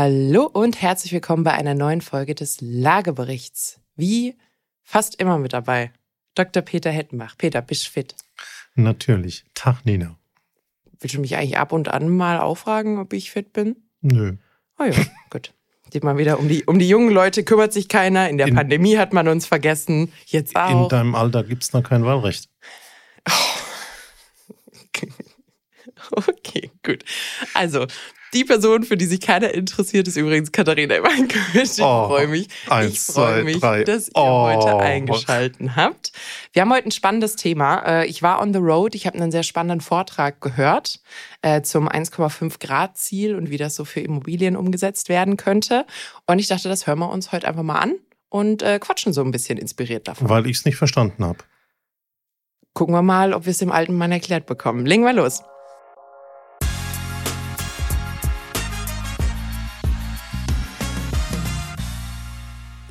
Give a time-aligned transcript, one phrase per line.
[0.00, 3.80] Hallo und herzlich willkommen bei einer neuen Folge des Lageberichts.
[3.96, 4.36] Wie
[4.84, 5.90] fast immer mit dabei,
[6.36, 6.62] Dr.
[6.62, 7.36] Peter Hettenbach.
[7.36, 8.14] Peter, bist du fit?
[8.76, 9.44] Natürlich.
[9.54, 10.16] Tag, Nina.
[11.00, 13.74] Willst du mich eigentlich ab und an mal auffragen, ob ich fit bin?
[14.00, 14.36] Nö.
[14.78, 14.94] Oh ja,
[15.30, 15.52] gut.
[15.92, 18.30] Sieht mal wieder, um die, um die jungen Leute kümmert sich keiner.
[18.30, 20.12] In der In- Pandemie hat man uns vergessen.
[20.26, 20.88] Jetzt In auch.
[20.88, 22.48] deinem Alter gibt es noch kein Wahlrecht.
[26.12, 27.04] Okay, gut.
[27.54, 27.86] Also,
[28.34, 31.62] die Person, für die sich keiner interessiert, ist übrigens Katharina Ivankovic.
[31.64, 32.48] Ich Oh, freue mich.
[32.68, 33.84] eins, ich freue mich, drei.
[33.84, 34.46] dass ihr Oh.
[34.46, 36.12] heute eingeschalten habt.
[36.52, 37.78] Wir haben heute ein spannendes Thema.
[38.02, 38.94] Äh, Ich war on the road.
[38.94, 41.00] Ich habe einen sehr spannenden Vortrag gehört
[41.42, 45.86] äh, zum 1,5 Grad Ziel und wie das so für Immobilien umgesetzt werden könnte.
[46.26, 47.94] Und ich dachte, das hören wir uns heute einfach mal an
[48.28, 50.28] und äh, quatschen so ein bisschen inspiriert davon.
[50.28, 51.38] Weil ich es nicht verstanden habe.
[52.74, 54.86] Gucken wir mal, ob wir es dem alten Mann erklärt bekommen.
[54.86, 55.42] Legen wir los.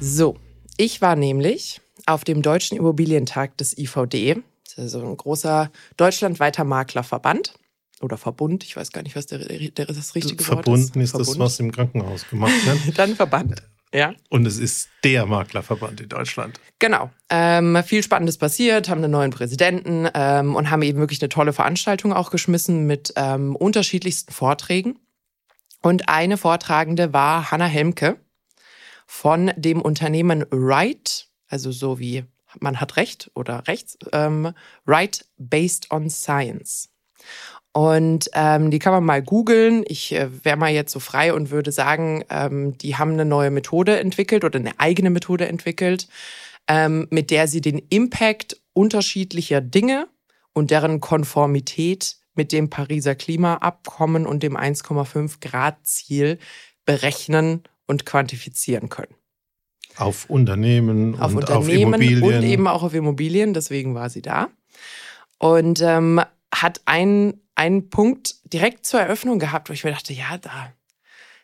[0.09, 0.37] So,
[0.77, 4.35] ich war nämlich auf dem Deutschen Immobilientag des IVD.
[4.63, 7.53] Das ist also ein großer deutschlandweiter Maklerverband
[7.99, 8.63] oder Verbund.
[8.63, 11.13] Ich weiß gar nicht, was der, der, das richtige Wort Verbunden ist.
[11.13, 12.97] ist das, was im Krankenhaus gemacht wird.
[12.97, 13.61] Dann Verband.
[13.93, 14.13] Ja.
[14.29, 16.57] Und es ist der Maklerverband in Deutschland.
[16.79, 17.09] Genau.
[17.29, 21.51] Ähm, viel Spannendes passiert, haben einen neuen Präsidenten ähm, und haben eben wirklich eine tolle
[21.51, 24.99] Veranstaltung auch geschmissen mit ähm, unterschiedlichsten Vorträgen.
[25.81, 28.17] Und eine Vortragende war Hanna Helmke
[29.07, 32.25] von dem Unternehmen Right, also so wie
[32.59, 34.53] man hat Recht oder rechts, ähm,
[34.85, 36.89] Right Based on Science.
[37.71, 39.83] Und ähm, die kann man mal googeln.
[39.87, 43.51] Ich äh, wäre mal jetzt so frei und würde sagen, ähm, die haben eine neue
[43.51, 46.07] Methode entwickelt oder eine eigene Methode entwickelt,
[46.67, 50.07] ähm, mit der sie den Impact unterschiedlicher Dinge
[50.53, 56.39] und deren Konformität mit dem Pariser Klimaabkommen und dem 1,5 Grad Ziel
[56.85, 59.15] berechnen und quantifizieren können.
[59.95, 62.37] Auf Unternehmen Auf und Unternehmen auf Immobilien.
[62.37, 64.49] und eben auch auf Immobilien, deswegen war sie da.
[65.39, 66.21] Und ähm,
[66.53, 70.73] hat einen, einen Punkt direkt zur Eröffnung gehabt, wo ich mir dachte, ja, da, da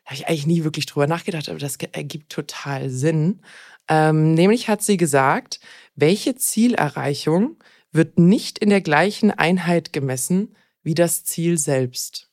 [0.05, 3.41] habe ich eigentlich nie wirklich drüber nachgedacht, aber das ergibt total Sinn.
[3.87, 5.59] Ähm, nämlich hat sie gesagt,
[5.95, 7.57] welche Zielerreichung
[7.91, 12.29] wird nicht in der gleichen Einheit gemessen wie das Ziel selbst.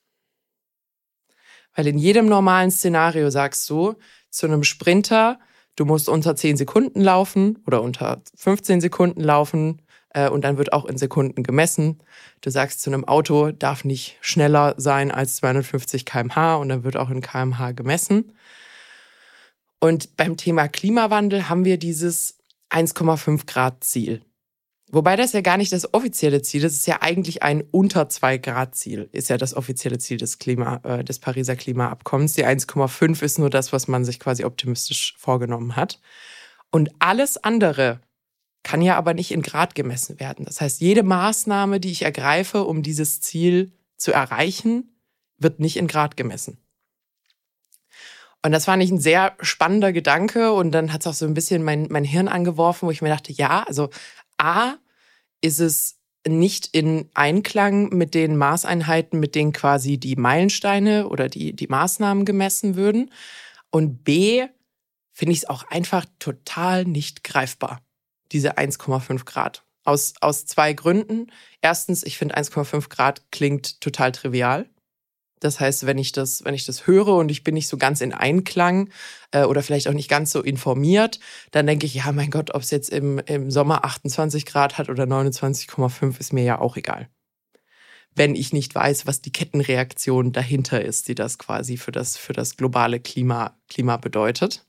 [1.74, 3.94] Weil in jedem normalen Szenario sagst du
[4.30, 5.38] zu einem Sprinter,
[5.76, 10.72] du musst unter 10 Sekunden laufen oder unter 15 Sekunden laufen äh, und dann wird
[10.72, 11.98] auch in Sekunden gemessen.
[12.40, 16.96] Du sagst zu einem Auto, darf nicht schneller sein als 250 km/h und dann wird
[16.96, 18.32] auch in km/h gemessen.
[19.80, 22.38] Und beim Thema Klimawandel haben wir dieses
[22.70, 24.22] 1,5 Grad Ziel.
[24.92, 28.08] Wobei das ja gar nicht das offizielle Ziel ist, es ist ja eigentlich ein unter
[28.08, 32.34] 2 Grad Ziel, ist ja das offizielle Ziel des Klima, äh, des Pariser Klimaabkommens.
[32.34, 36.00] Die 1,5 ist nur das, was man sich quasi optimistisch vorgenommen hat.
[36.70, 38.00] Und alles andere
[38.62, 40.44] kann ja aber nicht in Grad gemessen werden.
[40.44, 44.96] Das heißt, jede Maßnahme, die ich ergreife, um dieses Ziel zu erreichen,
[45.38, 46.58] wird nicht in Grad gemessen.
[48.42, 51.34] Und das fand ich ein sehr spannender Gedanke und dann hat es auch so ein
[51.34, 53.90] bisschen mein, mein Hirn angeworfen, wo ich mir dachte, ja, also
[54.38, 54.76] A,
[55.40, 61.54] ist es nicht in Einklang mit den Maßeinheiten, mit denen quasi die Meilensteine oder die,
[61.54, 63.10] die Maßnahmen gemessen würden.
[63.70, 64.46] Und B,
[65.12, 67.80] finde ich es auch einfach total nicht greifbar,
[68.32, 69.64] diese 1,5 Grad.
[69.84, 71.28] Aus, aus zwei Gründen.
[71.62, 74.68] Erstens, ich finde 1,5 Grad klingt total trivial.
[75.40, 78.00] Das heißt, wenn ich das, wenn ich das höre und ich bin nicht so ganz
[78.02, 78.90] in Einklang
[79.32, 81.18] äh, oder vielleicht auch nicht ganz so informiert,
[81.50, 84.90] dann denke ich, ja, mein Gott, ob es jetzt im, im Sommer 28 Grad hat
[84.90, 87.08] oder 29,5, ist mir ja auch egal.
[88.14, 92.32] Wenn ich nicht weiß, was die Kettenreaktion dahinter ist, die das quasi für das, für
[92.32, 94.66] das globale Klima, Klima bedeutet.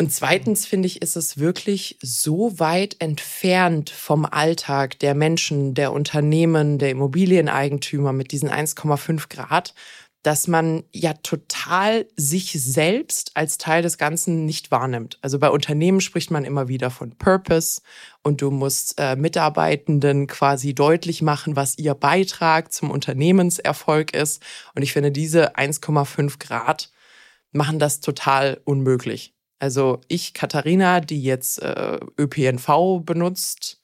[0.00, 5.92] Und zweitens finde ich, ist es wirklich so weit entfernt vom Alltag der Menschen, der
[5.92, 9.74] Unternehmen, der Immobilieneigentümer mit diesen 1,5 Grad,
[10.22, 15.18] dass man ja total sich selbst als Teil des Ganzen nicht wahrnimmt.
[15.20, 17.80] Also bei Unternehmen spricht man immer wieder von Purpose
[18.22, 24.44] und du musst äh, Mitarbeitenden quasi deutlich machen, was ihr Beitrag zum Unternehmenserfolg ist.
[24.76, 26.92] Und ich finde, diese 1,5 Grad
[27.50, 29.34] machen das total unmöglich.
[29.58, 33.80] Also ich, Katharina, die jetzt äh, ÖPNV benutzt,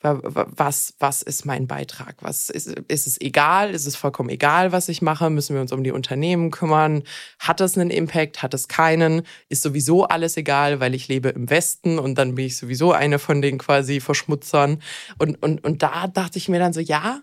[0.00, 2.16] wa- wa- was, was ist mein Beitrag?
[2.20, 3.70] Was ist, ist es egal?
[3.70, 5.30] Ist es vollkommen egal, was ich mache?
[5.30, 7.04] Müssen wir uns um die Unternehmen kümmern?
[7.38, 8.42] Hat das einen Impact?
[8.42, 9.22] Hat es keinen?
[9.48, 13.18] Ist sowieso alles egal, weil ich lebe im Westen und dann bin ich sowieso eine
[13.18, 14.82] von den quasi Verschmutzern.
[15.18, 17.22] Und, und, und da dachte ich mir dann so, ja,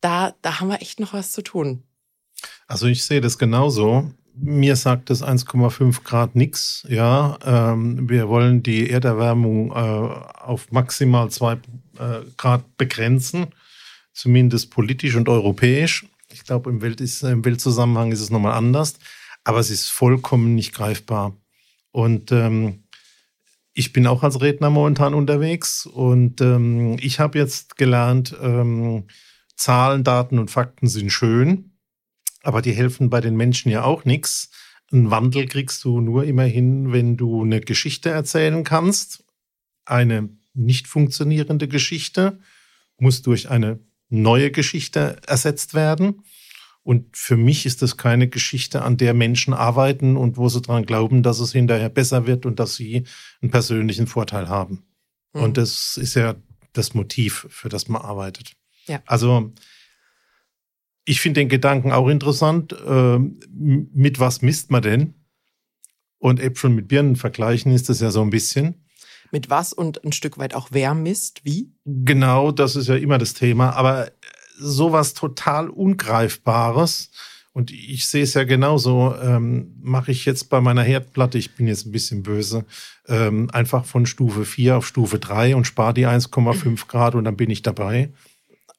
[0.00, 1.82] da, da haben wir echt noch was zu tun.
[2.66, 4.10] Also ich sehe das genauso,
[4.42, 6.86] mir sagt das 1,5 Grad nichts.
[6.88, 11.58] Ja, ähm, wir wollen die Erderwärmung äh, auf maximal 2 äh,
[12.36, 13.48] Grad begrenzen,
[14.12, 16.06] zumindest politisch und europäisch.
[16.32, 18.98] Ich glaube, im, Welt ist, im Weltzusammenhang ist es nochmal anders,
[19.44, 21.36] aber es ist vollkommen nicht greifbar.
[21.92, 22.84] Und ähm,
[23.72, 29.04] ich bin auch als Redner momentan unterwegs und ähm, ich habe jetzt gelernt, ähm,
[29.56, 31.69] Zahlen, Daten und Fakten sind schön,
[32.42, 34.50] aber die helfen bei den Menschen ja auch nichts.
[34.92, 39.24] Einen Wandel kriegst du nur immerhin, wenn du eine Geschichte erzählen kannst.
[39.84, 42.40] Eine nicht funktionierende Geschichte
[42.98, 46.22] muss durch eine neue Geschichte ersetzt werden.
[46.82, 50.86] Und für mich ist das keine Geschichte, an der Menschen arbeiten und wo sie daran
[50.86, 53.04] glauben, dass es hinterher besser wird und dass sie
[53.42, 54.82] einen persönlichen Vorteil haben.
[55.32, 55.42] Mhm.
[55.42, 56.34] Und das ist ja
[56.72, 58.52] das Motiv, für das man arbeitet.
[58.86, 59.02] Ja.
[59.06, 59.52] Also
[61.10, 62.72] ich finde den Gedanken auch interessant.
[62.72, 63.18] Äh,
[63.48, 65.14] mit was misst man denn?
[66.18, 68.86] Und Äpfel mit Birnen vergleichen ist das ja so ein bisschen.
[69.32, 71.44] Mit was und ein Stück weit auch wer misst?
[71.44, 71.72] Wie?
[71.84, 73.70] Genau, das ist ja immer das Thema.
[73.70, 74.12] Aber
[74.56, 77.10] sowas total Ungreifbares.
[77.52, 81.66] Und ich sehe es ja genauso, ähm, mache ich jetzt bei meiner Herdplatte, ich bin
[81.66, 82.64] jetzt ein bisschen böse,
[83.08, 87.36] ähm, einfach von Stufe 4 auf Stufe 3 und spare die 1,5 Grad und dann
[87.36, 88.10] bin ich dabei.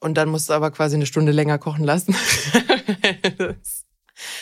[0.02, 2.16] Und dann musst du aber quasi eine Stunde länger kochen lassen.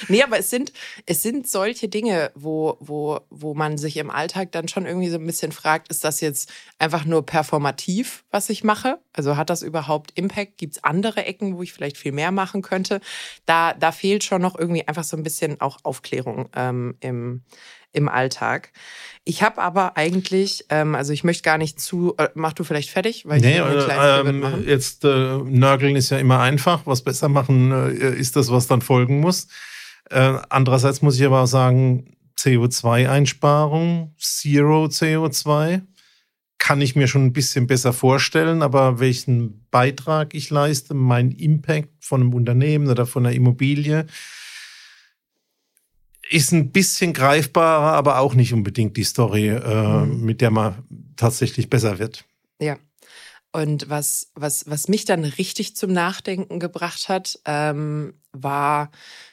[0.08, 0.72] Nee, aber es sind,
[1.06, 5.16] es sind solche Dinge, wo, wo, wo man sich im Alltag dann schon irgendwie so
[5.16, 8.98] ein bisschen fragt, ist das jetzt einfach nur performativ, was ich mache?
[9.12, 10.58] Also hat das überhaupt Impact?
[10.58, 13.00] Gibt es andere Ecken, wo ich vielleicht viel mehr machen könnte?
[13.46, 17.44] Da, da fehlt schon noch irgendwie einfach so ein bisschen auch Aufklärung ähm, im,
[17.92, 18.72] im Alltag.
[19.24, 22.90] Ich habe aber eigentlich, ähm, also ich möchte gar nicht zu, äh, mach du vielleicht
[22.90, 26.86] fertig, weil nee, ich äh, ähm, jetzt äh, nörgeln ist ja immer einfach.
[26.86, 29.48] Was besser machen äh, ist das, was dann folgen muss.
[30.10, 35.82] Äh, andererseits muss ich aber auch sagen, CO2-Einsparung, Zero CO2,
[36.58, 42.04] kann ich mir schon ein bisschen besser vorstellen, aber welchen Beitrag ich leiste, mein Impact
[42.04, 44.06] von einem Unternehmen oder von einer Immobilie,
[46.30, 50.24] ist ein bisschen greifbarer, aber auch nicht unbedingt die Story, äh, mhm.
[50.24, 50.84] mit der man
[51.16, 52.24] tatsächlich besser wird.
[52.60, 52.78] Ja.
[53.52, 58.92] Und was, was, was mich dann richtig zum Nachdenken gebracht hat, ähm, war,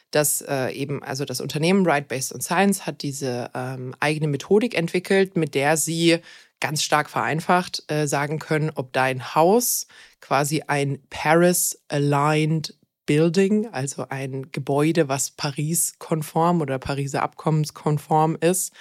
[0.09, 4.75] dass äh, eben, also das Unternehmen Right Based on Science hat diese ähm, eigene Methodik
[4.75, 6.17] entwickelt, mit der sie
[6.59, 9.85] ganz stark vereinfacht äh, sagen können, ob dein Haus
[10.19, 12.73] quasi ein Paris-aligned
[13.07, 18.71] Building, also ein Gebäude, was Paris-konform oder Pariser Abkommenskonform ist,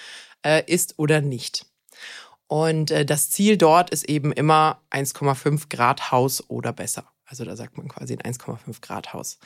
[0.45, 1.65] äh, ist oder nicht.
[2.47, 7.11] Und äh, das Ziel dort ist eben immer 1,5 Grad Haus oder besser.
[7.25, 9.39] Also da sagt man quasi ein 1,5 Grad Haus.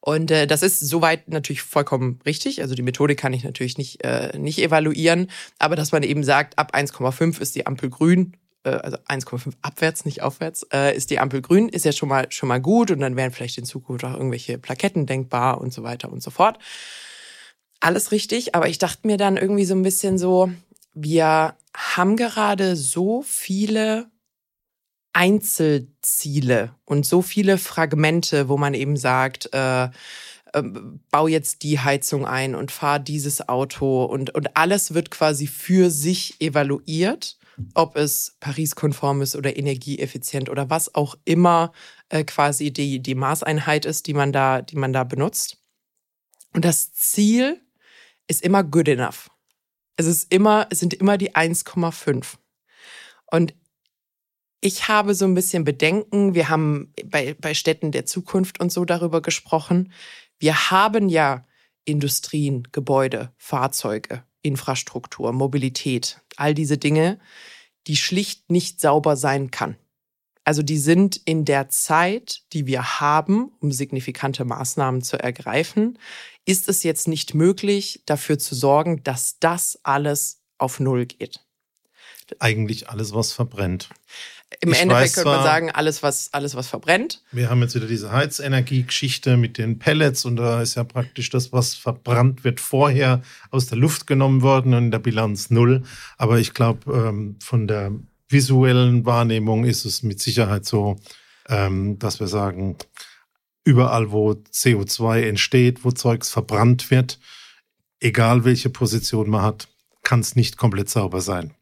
[0.00, 2.62] Und äh, das ist soweit natürlich vollkommen richtig.
[2.62, 5.30] Also die Methode kann ich natürlich nicht, äh, nicht evaluieren.
[5.58, 8.36] Aber dass man eben sagt, ab 1,5 ist die Ampel grün,
[8.70, 12.48] also 1,5 abwärts, nicht aufwärts, äh, ist die Ampel grün, ist ja schon mal, schon
[12.48, 12.90] mal gut.
[12.90, 16.30] Und dann wären vielleicht in Zukunft auch irgendwelche Plaketten denkbar und so weiter und so
[16.30, 16.58] fort.
[17.80, 18.54] Alles richtig.
[18.54, 20.50] Aber ich dachte mir dann irgendwie so ein bisschen so,
[20.94, 24.06] wir haben gerade so viele
[25.12, 30.62] Einzelziele und so viele Fragmente, wo man eben sagt, äh, äh,
[31.10, 35.90] bau jetzt die Heizung ein und fahr dieses Auto und, und alles wird quasi für
[35.90, 37.38] sich evaluiert,
[37.74, 41.72] ob es Paris-konform ist oder energieeffizient oder was auch immer
[42.08, 45.58] äh, quasi die, die Maßeinheit ist, die man da, die man da benutzt.
[46.52, 47.60] Und das Ziel
[48.26, 49.30] ist immer good enough.
[49.96, 52.36] Es ist immer, es sind immer die 1,5.
[53.30, 53.54] Und
[54.60, 56.34] ich habe so ein bisschen Bedenken.
[56.34, 59.92] Wir haben bei, bei Städten der Zukunft und so darüber gesprochen.
[60.38, 61.46] Wir haben ja
[61.84, 67.18] Industrien, Gebäude, Fahrzeuge, Infrastruktur, Mobilität, all diese Dinge,
[67.86, 69.76] die schlicht nicht sauber sein kann.
[70.44, 75.98] Also die sind in der Zeit, die wir haben, um signifikante Maßnahmen zu ergreifen,
[76.44, 81.40] ist es jetzt nicht möglich, dafür zu sorgen, dass das alles auf Null geht.
[82.38, 83.88] Eigentlich alles, was verbrennt.
[84.60, 87.22] Im ich Endeffekt könnte man sagen, alles was, alles, was verbrennt.
[87.32, 91.52] Wir haben jetzt wieder diese Heizenergie-Geschichte mit den Pellets und da ist ja praktisch das,
[91.52, 95.82] was verbrannt wird, vorher aus der Luft genommen worden und in der Bilanz null.
[96.18, 97.92] Aber ich glaube, ähm, von der
[98.28, 100.96] visuellen Wahrnehmung ist es mit Sicherheit so,
[101.48, 102.76] ähm, dass wir sagen,
[103.64, 107.18] überall, wo CO2 entsteht, wo Zeugs verbrannt wird,
[108.00, 109.68] egal welche Position man hat,
[110.02, 111.54] kann es nicht komplett sauber sein.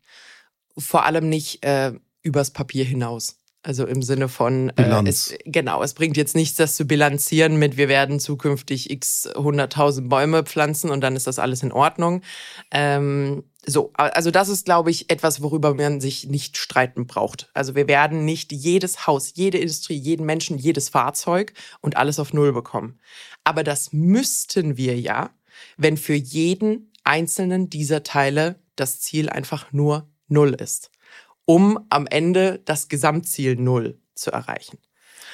[0.77, 1.93] Vor allem nicht äh,
[2.23, 3.39] übers Papier hinaus.
[3.65, 4.71] Also im Sinne von.
[4.71, 9.29] Äh, es, genau, es bringt jetzt nichts, das zu bilanzieren mit, wir werden zukünftig x
[9.29, 12.23] 100.000 Bäume pflanzen und dann ist das alles in Ordnung.
[12.73, 17.51] Ähm, so, also das ist, glaube ich, etwas, worüber man sich nicht streiten braucht.
[17.55, 22.33] Also wir werden nicht jedes Haus, jede Industrie, jeden Menschen, jedes Fahrzeug und alles auf
[22.33, 22.99] Null bekommen.
[23.45, 25.31] Aber das müssten wir ja,
[25.77, 30.92] wenn für jeden einzelnen dieser Teile das Ziel einfach nur Null ist
[31.53, 34.79] um am Ende das Gesamtziel Null zu erreichen.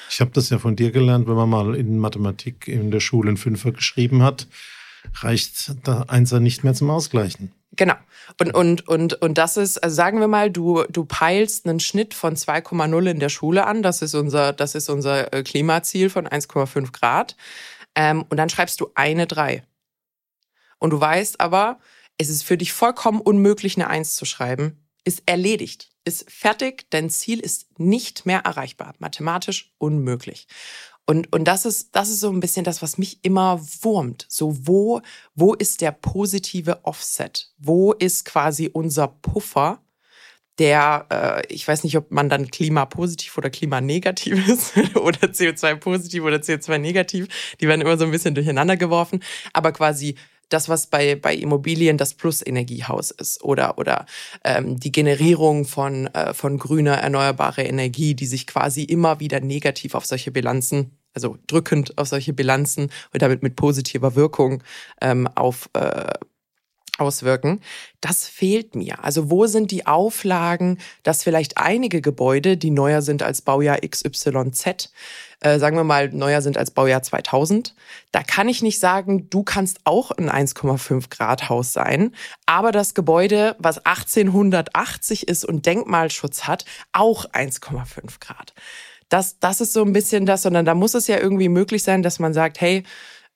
[0.09, 3.29] Ich habe das ja von dir gelernt, wenn man mal in Mathematik in der Schule
[3.29, 4.47] einen Fünfer geschrieben hat,
[5.21, 7.53] reicht der Einser nicht mehr zum Ausgleichen.
[7.77, 7.93] Genau.
[8.37, 12.13] Und, und, und, und das ist, also sagen wir mal, du, du peilst einen Schnitt
[12.13, 13.81] von 2,0 in der Schule an.
[13.81, 17.37] Das ist unser, das ist unser äh, Klimaziel von 1,5 Grad.
[17.95, 19.63] Ähm, und dann schreibst du eine 3.
[20.79, 21.79] Und du weißt aber,
[22.17, 24.83] es ist für dich vollkommen unmöglich, eine 1 zu schreiben.
[25.03, 30.47] Ist erledigt ist fertig, dein Ziel ist nicht mehr erreichbar, mathematisch unmöglich.
[31.05, 34.25] Und, und das ist, das ist so ein bisschen das, was mich immer wurmt.
[34.29, 35.01] So, wo,
[35.33, 37.51] wo ist der positive Offset?
[37.57, 39.81] Wo ist quasi unser Puffer,
[40.59, 46.37] der, äh, ich weiß nicht, ob man dann klimapositiv oder klimanegativ ist oder CO2-positiv oder
[46.37, 47.27] CO2-negativ.
[47.59, 49.23] Die werden immer so ein bisschen durcheinander geworfen.
[49.53, 50.15] Aber quasi
[50.49, 54.05] das, was bei, bei Immobilien das Plus-Energiehaus ist oder, oder
[54.43, 59.95] ähm, die Generierung von, äh, von grüner, erneuerbarer Energie, die sich quasi immer wieder negativ
[59.95, 64.63] auf solche Bilanzen, also drückend auf solche Bilanzen und damit mit positiver Wirkung
[65.01, 66.13] ähm, auf äh,
[66.99, 67.61] auswirken.
[68.01, 69.03] Das fehlt mir.
[69.03, 74.91] Also wo sind die Auflagen, dass vielleicht einige Gebäude, die neuer sind als Baujahr XYZ,
[75.41, 77.73] äh, sagen wir mal, neuer sind als Baujahr 2000.
[78.11, 82.13] Da kann ich nicht sagen, du kannst auch ein 1,5 Grad Haus sein,
[82.45, 88.53] aber das Gebäude, was 1880 ist und Denkmalschutz hat, auch 1,5 Grad.
[89.07, 92.03] Das, das ist so ein bisschen das, sondern da muss es ja irgendwie möglich sein,
[92.03, 92.83] dass man sagt, hey,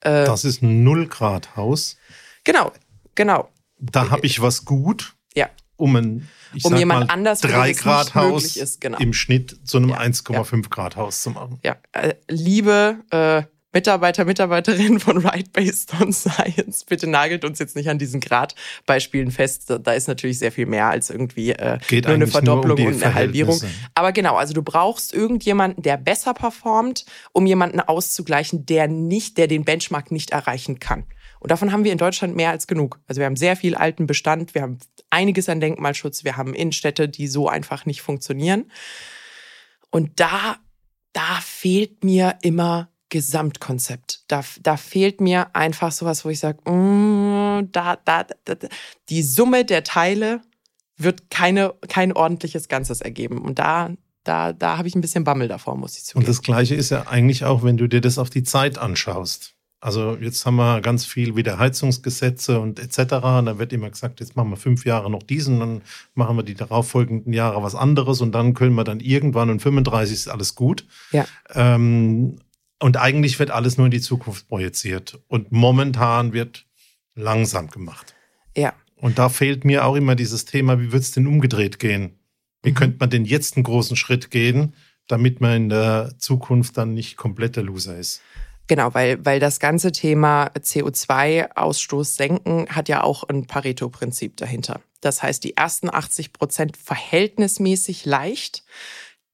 [0.02, 1.98] äh, das ist ein 0 Grad Haus.
[2.44, 2.72] Genau,
[3.16, 3.50] genau.
[3.92, 5.16] Da habe ich was gut.
[5.36, 9.00] Ja um ein ich um jemand mal, anders 3 Grad Haus ist, genau.
[9.00, 10.62] im Schnitt zu einem ja, 1,5 ja.
[10.70, 11.60] Grad Haus zu machen.
[11.64, 17.76] Ja, äh, liebe äh, Mitarbeiter, Mitarbeiterinnen von Right Based on Science, bitte nagelt uns jetzt
[17.76, 19.74] nicht an diesen Gradbeispielen fest.
[19.82, 23.04] Da ist natürlich sehr viel mehr als irgendwie äh, Geht nur eine Verdopplung um und
[23.04, 23.60] eine Halbierung.
[23.96, 29.48] Aber genau, also du brauchst irgendjemanden, der besser performt, um jemanden auszugleichen, der nicht, der
[29.48, 31.06] den Benchmark nicht erreichen kann.
[31.44, 33.02] Und davon haben wir in Deutschland mehr als genug.
[33.06, 34.78] Also wir haben sehr viel alten Bestand, wir haben
[35.10, 38.72] einiges an Denkmalschutz, wir haben Innenstädte, die so einfach nicht funktionieren.
[39.92, 40.56] Und da,
[41.12, 44.24] da fehlt mir immer Gesamtkonzept.
[44.30, 48.56] Da, da fehlt mir einfach sowas, wo ich sage, mm, da, da, da,
[49.10, 50.42] die Summe der Teile
[50.96, 53.40] wird keine, kein ordentliches Ganzes ergeben.
[53.40, 53.92] Und da,
[54.24, 56.24] da, da habe ich ein bisschen Bammel davor, muss ich zugeben.
[56.26, 59.53] Und das Gleiche ist ja eigentlich auch, wenn du dir das auf die Zeit anschaust.
[59.84, 63.16] Also jetzt haben wir ganz viel wieder Heizungsgesetze und etc.
[63.16, 65.82] Und da wird immer gesagt, jetzt machen wir fünf Jahre noch diesen, dann
[66.16, 70.14] machen wir die darauffolgenden Jahre was anderes und dann können wir dann irgendwann und 35
[70.14, 70.86] ist alles gut.
[71.12, 71.26] Ja.
[71.54, 72.38] Ähm,
[72.80, 75.20] und eigentlich wird alles nur in die Zukunft projiziert.
[75.28, 76.66] Und momentan wird
[77.14, 78.16] langsam gemacht.
[78.56, 78.72] Ja.
[78.96, 82.20] Und da fehlt mir auch immer dieses Thema, wie wird es denn umgedreht gehen?
[82.62, 82.76] Wie mhm.
[82.76, 84.76] könnte man denn jetzt einen großen Schritt gehen,
[85.10, 88.22] damit man in der Zukunft dann nicht komplett der Loser ist?
[88.68, 94.82] Genau, weil, weil das ganze Thema CO2-Ausstoß senken hat ja auch ein Pareto-Prinzip dahinter.
[95.02, 98.64] Das heißt, die ersten 80 Prozent verhältnismäßig leicht.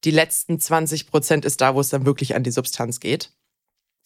[0.04, 3.32] Die letzten 20 Prozent ist da, wo es dann wirklich an die Substanz geht.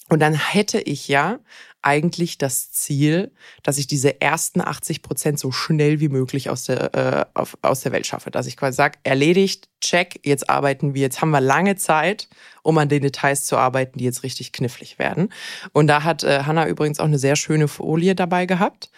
[0.10, 1.40] Und dann hätte ich ja
[1.82, 3.32] eigentlich das Ziel,
[3.62, 7.82] dass ich diese ersten 80 Prozent so schnell wie möglich aus der, äh, auf, aus
[7.82, 8.32] der Welt schaffe.
[8.32, 12.30] Dass ich quasi sage, erledigt, check, jetzt arbeiten wir, jetzt haben wir lange Zeit,
[12.64, 15.30] um an den Details zu arbeiten, die jetzt richtig knifflig werden.
[15.74, 18.90] Und da hat äh, Hanna übrigens auch eine sehr schöne Folie dabei gehabt.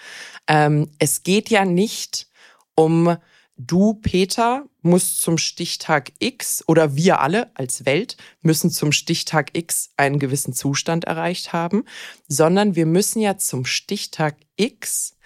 [0.47, 2.27] Ähm, es geht ja nicht
[2.75, 3.17] um
[3.57, 9.89] du, Peter, musst zum Stichtag X oder wir alle als Welt müssen zum Stichtag X
[9.97, 11.85] einen gewissen Zustand erreicht haben,
[12.27, 15.17] sondern wir müssen ja zum Stichtag X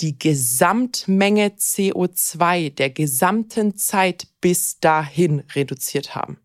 [0.00, 6.38] die Gesamtmenge CO2 der gesamten Zeit bis dahin reduziert haben.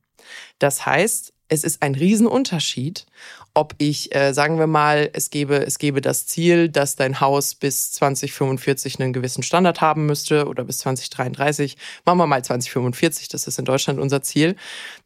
[0.60, 3.06] Das heißt, es ist ein Riesenunterschied,
[3.54, 7.56] ob ich, äh, sagen wir mal, es gebe, es gebe das Ziel, dass dein Haus
[7.56, 11.76] bis 2045 einen gewissen Standard haben müsste oder bis 2033,
[12.06, 14.56] machen wir mal 2045, das ist in Deutschland unser Ziel,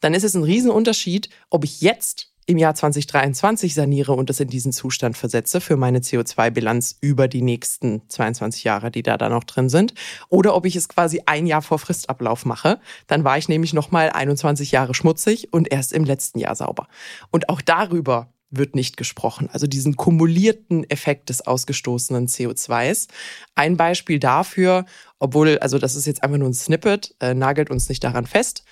[0.01, 4.47] dann ist es ein Riesenunterschied, ob ich jetzt im Jahr 2023 saniere und es in
[4.47, 9.43] diesen Zustand versetze für meine CO2-Bilanz über die nächsten 22 Jahre, die da dann noch
[9.43, 9.93] drin sind,
[10.29, 12.79] oder ob ich es quasi ein Jahr vor Fristablauf mache.
[13.07, 16.87] Dann war ich nämlich nochmal 21 Jahre schmutzig und erst im letzten Jahr sauber.
[17.31, 19.49] Und auch darüber wird nicht gesprochen.
[19.51, 23.07] Also diesen kumulierten Effekt des ausgestoßenen CO2s.
[23.55, 24.85] Ein Beispiel dafür,
[25.17, 28.63] obwohl, also das ist jetzt einfach nur ein Snippet, äh, nagelt uns nicht daran fest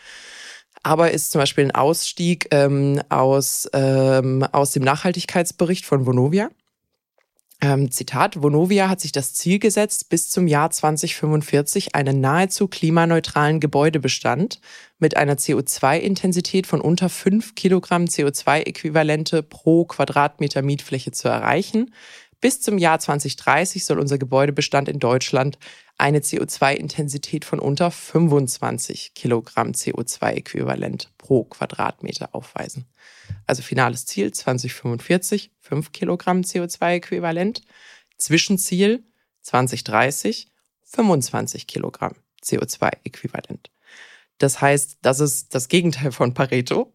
[0.84, 6.50] aber ist zum Beispiel ein Ausstieg ähm, aus, ähm, aus dem Nachhaltigkeitsbericht von Vonovia.
[7.64, 13.60] Ähm, Zitat, Vonovia hat sich das Ziel gesetzt, bis zum Jahr 2045 einen nahezu klimaneutralen
[13.60, 14.60] Gebäudebestand
[14.98, 21.94] mit einer CO2-Intensität von unter 5 Kilogramm CO2-Äquivalente pro Quadratmeter Mietfläche zu erreichen.
[22.42, 25.60] Bis zum Jahr 2030 soll unser Gebäudebestand in Deutschland
[25.98, 32.88] eine CO2-Intensität von unter 25 Kilogramm CO2-Äquivalent pro Quadratmeter aufweisen.
[33.46, 37.62] Also finales Ziel 2045 5 Kilogramm CO2-Äquivalent.
[38.18, 39.04] Zwischenziel
[39.44, 40.48] 2030
[40.86, 43.70] 25 Kilogramm CO2-Äquivalent.
[44.40, 46.92] Das heißt, das ist das Gegenteil von Pareto.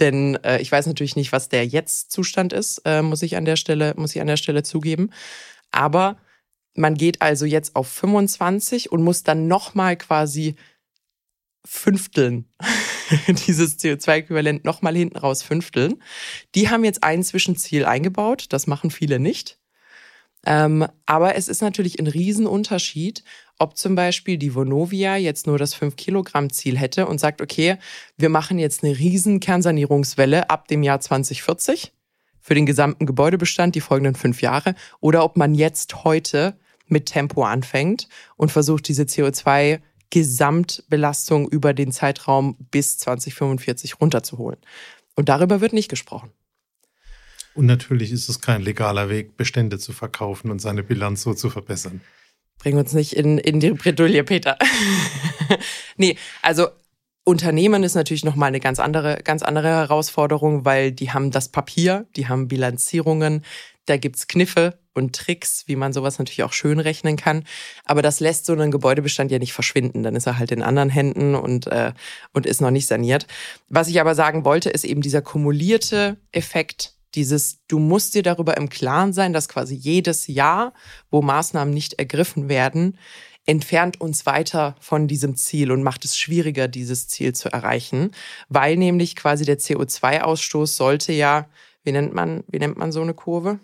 [0.00, 3.56] Denn äh, ich weiß natürlich nicht, was der Jetzt-Zustand ist, äh, muss ich an der
[3.56, 5.10] Stelle, muss ich an der Stelle zugeben.
[5.70, 6.16] Aber
[6.74, 10.56] man geht also jetzt auf 25 und muss dann nochmal quasi
[11.64, 12.46] fünfteln.
[13.46, 16.02] Dieses CO2-Äquivalent nochmal hinten raus fünfteln.
[16.54, 18.46] Die haben jetzt ein Zwischenziel eingebaut.
[18.50, 19.58] Das machen viele nicht.
[20.44, 23.22] Ähm, aber es ist natürlich ein Riesenunterschied,
[23.58, 27.76] ob zum Beispiel die Vonovia jetzt nur das 5-Kilogramm-Ziel hätte und sagt, okay,
[28.16, 31.92] wir machen jetzt eine riesen Kernsanierungswelle ab dem Jahr 2040
[32.40, 37.44] für den gesamten Gebäudebestand die folgenden fünf Jahre oder ob man jetzt heute mit Tempo
[37.44, 39.80] anfängt und versucht, diese CO2
[40.10, 44.58] Gesamtbelastung über den Zeitraum bis 2045 runterzuholen.
[45.14, 46.30] Und darüber wird nicht gesprochen.
[47.54, 51.48] Und natürlich ist es kein legaler Weg, Bestände zu verkaufen und seine Bilanz so zu
[51.48, 52.00] verbessern.
[52.62, 54.56] Bring uns nicht in, in die Bredouille, Peter.
[55.96, 56.68] nee, also
[57.24, 62.06] Unternehmen ist natürlich nochmal eine ganz andere, ganz andere Herausforderung, weil die haben das Papier,
[62.14, 63.44] die haben Bilanzierungen,
[63.86, 67.42] da gibt's Kniffe und Tricks, wie man sowas natürlich auch schön rechnen kann.
[67.84, 70.04] Aber das lässt so einen Gebäudebestand ja nicht verschwinden.
[70.04, 71.92] Dann ist er halt in anderen Händen und, äh,
[72.32, 73.26] und ist noch nicht saniert.
[73.70, 78.56] Was ich aber sagen wollte, ist eben dieser kumulierte Effekt dieses, du musst dir darüber
[78.56, 80.72] im Klaren sein, dass quasi jedes Jahr,
[81.10, 82.98] wo Maßnahmen nicht ergriffen werden,
[83.46, 88.12] entfernt uns weiter von diesem Ziel und macht es schwieriger, dieses Ziel zu erreichen,
[88.48, 91.48] weil nämlich quasi der CO2-Ausstoß sollte ja,
[91.82, 93.58] wie nennt man, wie nennt man so eine Kurve?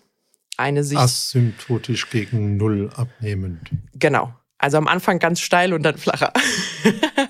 [0.56, 3.70] Eine sich asymptotisch gegen Null abnehmend.
[3.94, 4.34] Genau.
[4.58, 6.32] Also am Anfang ganz steil und dann flacher.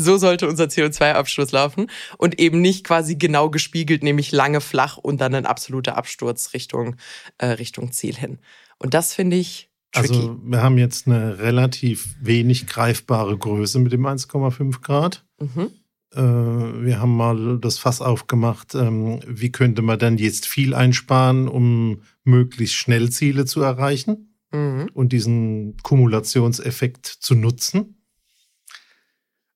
[0.00, 5.20] So sollte unser CO2-Absturz laufen und eben nicht quasi genau gespiegelt, nämlich lange flach und
[5.20, 6.96] dann ein absoluter Absturz Richtung,
[7.38, 8.38] äh, Richtung Ziel hin.
[8.78, 10.14] Und das finde ich tricky.
[10.14, 15.24] Also wir haben jetzt eine relativ wenig greifbare Größe mit dem 1,5 Grad.
[15.38, 15.70] Mhm.
[16.12, 21.46] Äh, wir haben mal das Fass aufgemacht, ähm, wie könnte man dann jetzt viel einsparen,
[21.46, 24.88] um möglichst schnell Ziele zu erreichen mhm.
[24.92, 27.99] und diesen Kumulationseffekt zu nutzen.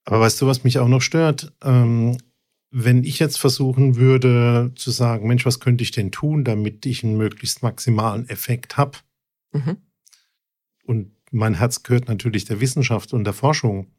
[0.05, 1.53] Aber weißt du, was mich auch noch stört?
[1.63, 2.19] Ähm,
[2.71, 7.05] wenn ich jetzt versuchen würde zu sagen, Mensch, was könnte ich denn tun, damit ich
[7.05, 8.99] einen möglichst maximalen Effekt habe?
[9.53, 9.77] Mhm.
[10.85, 13.93] Und mein Herz gehört natürlich der Wissenschaft und der Forschung.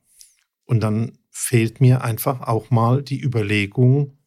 [0.65, 4.17] Und dann fehlt mir einfach auch mal die Überlegung,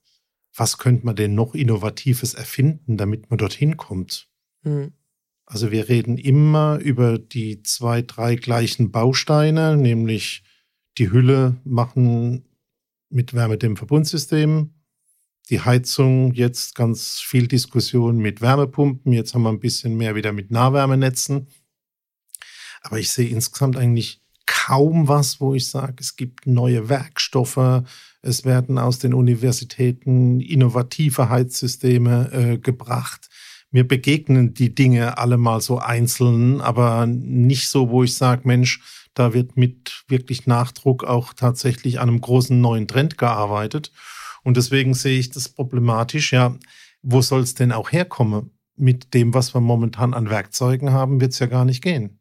[0.54, 4.28] was könnte man denn noch Innovatives erfinden, damit man dorthin kommt?
[4.62, 4.92] Mhm.
[5.46, 10.42] Also wir reden immer über die zwei, drei gleichen Bausteine, nämlich
[10.98, 12.44] die Hülle machen
[13.08, 14.70] mit Wärmedämmverbundsystem.
[15.50, 19.12] Die Heizung, jetzt ganz viel Diskussion mit Wärmepumpen.
[19.12, 21.46] Jetzt haben wir ein bisschen mehr wieder mit Nahwärmenetzen.
[22.82, 27.82] Aber ich sehe insgesamt eigentlich kaum was, wo ich sage, es gibt neue Werkstoffe,
[28.22, 33.28] es werden aus den Universitäten innovative Heizsysteme äh, gebracht.
[33.70, 38.80] Mir begegnen die Dinge alle mal so einzeln, aber nicht so, wo ich sage, Mensch,
[39.18, 43.92] da wird mit wirklich Nachdruck auch tatsächlich an einem großen neuen Trend gearbeitet.
[44.44, 46.32] Und deswegen sehe ich das problematisch.
[46.32, 46.56] Ja,
[47.02, 48.50] wo soll es denn auch herkommen?
[48.76, 52.20] Mit dem, was wir momentan an Werkzeugen haben, wird es ja gar nicht gehen.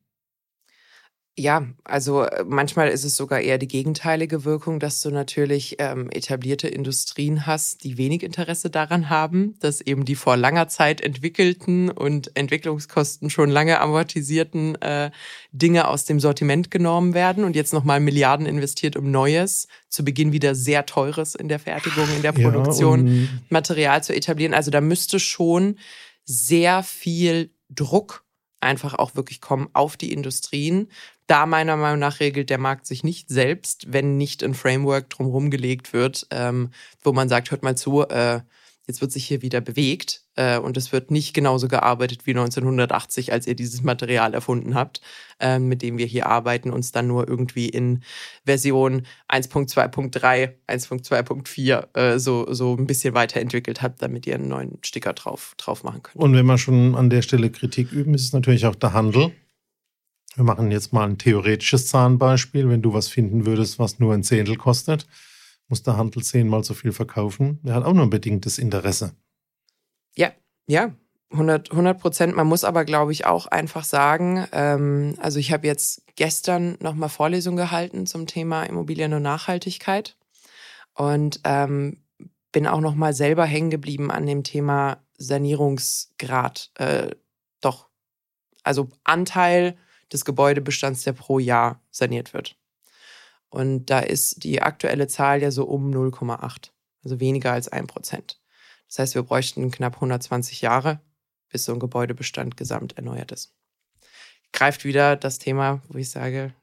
[1.39, 6.10] Ja, also äh, manchmal ist es sogar eher die gegenteilige Wirkung, dass du natürlich ähm,
[6.10, 11.91] etablierte Industrien hast, die wenig Interesse daran haben, dass eben die vor langer Zeit entwickelten
[11.91, 15.12] und Entwicklungskosten schon lange amortisierten äh,
[15.52, 20.32] Dinge aus dem Sortiment genommen werden und jetzt nochmal Milliarden investiert, um Neues, zu Beginn
[20.32, 24.56] wieder sehr teures in der Fertigung, in der Produktion, ja, Material zu etablieren.
[24.56, 25.78] Also da müsste schon
[26.26, 28.26] sehr viel Druck
[28.60, 30.89] einfach auch wirklich kommen auf die Industrien.
[31.28, 35.50] Da meiner Meinung nach regelt der Markt sich nicht selbst, wenn nicht ein Framework drumherum
[35.50, 36.72] gelegt wird, ähm,
[37.04, 38.41] wo man sagt, hört mal zu, äh,
[38.88, 43.34] jetzt wird sich hier wieder bewegt äh, und es wird nicht genauso gearbeitet wie 1980,
[43.34, 45.02] als ihr dieses Material erfunden habt,
[45.39, 48.02] äh, mit dem wir hier arbeiten, uns dann nur irgendwie in
[48.45, 55.13] Version 1.2.3, 1.2.4 äh, so, so ein bisschen weiterentwickelt habt, damit ihr einen neuen Sticker
[55.13, 56.15] drauf, drauf machen könnt.
[56.15, 59.34] Und wenn wir schon an der Stelle Kritik üben, ist es natürlich auch der Handel.
[60.36, 62.69] Wir machen jetzt mal ein theoretisches Zahnbeispiel.
[62.69, 65.08] Wenn du was finden würdest, was nur ein Zehntel kostet,
[65.68, 67.60] muss der Handel zehnmal so viel verkaufen.
[67.64, 69.16] Der hat auch nur ein bedingtes Interesse.
[70.16, 70.32] Ja,
[70.68, 70.94] ja,
[71.32, 72.36] 100 Prozent.
[72.36, 77.10] Man muss aber, glaube ich, auch einfach sagen, ähm, also ich habe jetzt gestern nochmal
[77.10, 80.18] Vorlesung gehalten zum Thema Immobilien und Nachhaltigkeit
[80.94, 82.02] und ähm,
[82.52, 86.72] bin auch nochmal selber hängen geblieben an dem Thema Sanierungsgrad.
[86.76, 87.12] Äh,
[87.62, 87.90] doch,
[88.64, 89.78] also Anteil
[90.12, 92.58] des Gebäudebestands, der pro Jahr saniert wird.
[93.50, 96.72] Und da ist die aktuelle Zahl ja so um 0,8,
[97.04, 98.42] also weniger als ein Prozent.
[98.88, 101.02] Das heißt, wir bräuchten knapp 120 Jahre,
[101.50, 103.54] bis so ein Gebäudebestand gesamt erneuert ist.
[104.54, 106.54] Greift wieder das Thema, wo ich sage,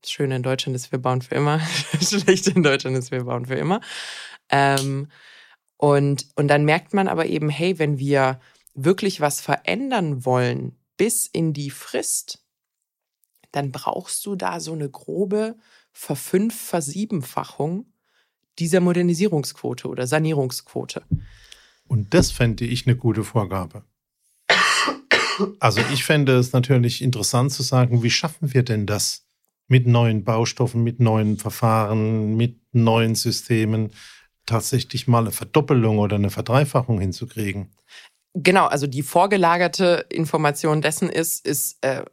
[0.00, 1.60] das Schöne in Deutschland ist, wir bauen für immer.
[2.00, 3.80] Schlecht in Deutschland ist, wir bauen für immer.
[4.48, 5.08] Ähm,
[5.76, 8.40] und, und dann merkt man aber eben, hey, wenn wir
[8.74, 12.44] wirklich was verändern wollen bis in die Frist,
[13.50, 15.56] dann brauchst du da so eine grobe
[15.92, 17.86] Verfünf-, Versiebenfachung
[18.58, 21.02] dieser Modernisierungsquote oder Sanierungsquote.
[21.86, 23.84] Und das fände ich eine gute Vorgabe.
[25.60, 29.26] Also ich fände es natürlich interessant zu sagen, wie schaffen wir denn das
[29.68, 33.90] mit neuen Baustoffen, mit neuen Verfahren, mit neuen Systemen
[34.46, 37.70] tatsächlich mal eine Verdoppelung oder eine Verdreifachung hinzukriegen?
[38.34, 42.04] Genau, also die vorgelagerte Information dessen ist, ist äh,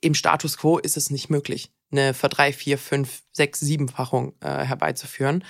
[0.00, 5.44] im Status quo ist es nicht möglich, eine Verdrei-, Vier-, Fünf-, Sechs-, Siebenfachung äh, herbeizuführen.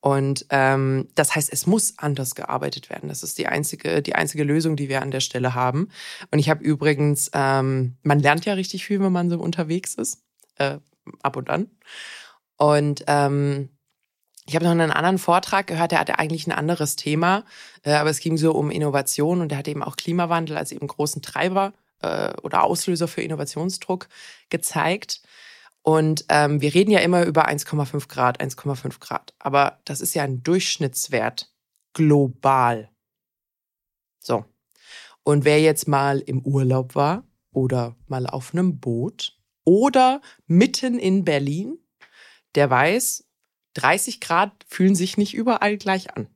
[0.00, 3.08] Und ähm, das heißt, es muss anders gearbeitet werden.
[3.08, 5.88] Das ist die einzige, die einzige Lösung, die wir an der Stelle haben.
[6.30, 10.22] Und ich habe übrigens, ähm, man lernt ja richtig viel, wenn man so unterwegs ist,
[10.56, 10.78] äh,
[11.22, 11.68] ab und an.
[12.56, 13.70] Und ähm,
[14.46, 17.44] ich habe noch einen anderen Vortrag gehört, der hatte eigentlich ein anderes Thema,
[17.82, 20.86] äh, aber es ging so um Innovation und der hat eben auch Klimawandel als eben
[20.86, 24.08] großen Treiber äh, oder Auslöser für Innovationsdruck
[24.48, 25.22] gezeigt.
[25.88, 29.32] Und ähm, wir reden ja immer über 1,5 Grad, 1,5 Grad.
[29.38, 31.50] Aber das ist ja ein Durchschnittswert
[31.94, 32.90] global.
[34.18, 34.44] So.
[35.22, 41.24] Und wer jetzt mal im Urlaub war oder mal auf einem Boot oder mitten in
[41.24, 41.78] Berlin,
[42.54, 43.26] der weiß,
[43.72, 46.28] 30 Grad fühlen sich nicht überall gleich an.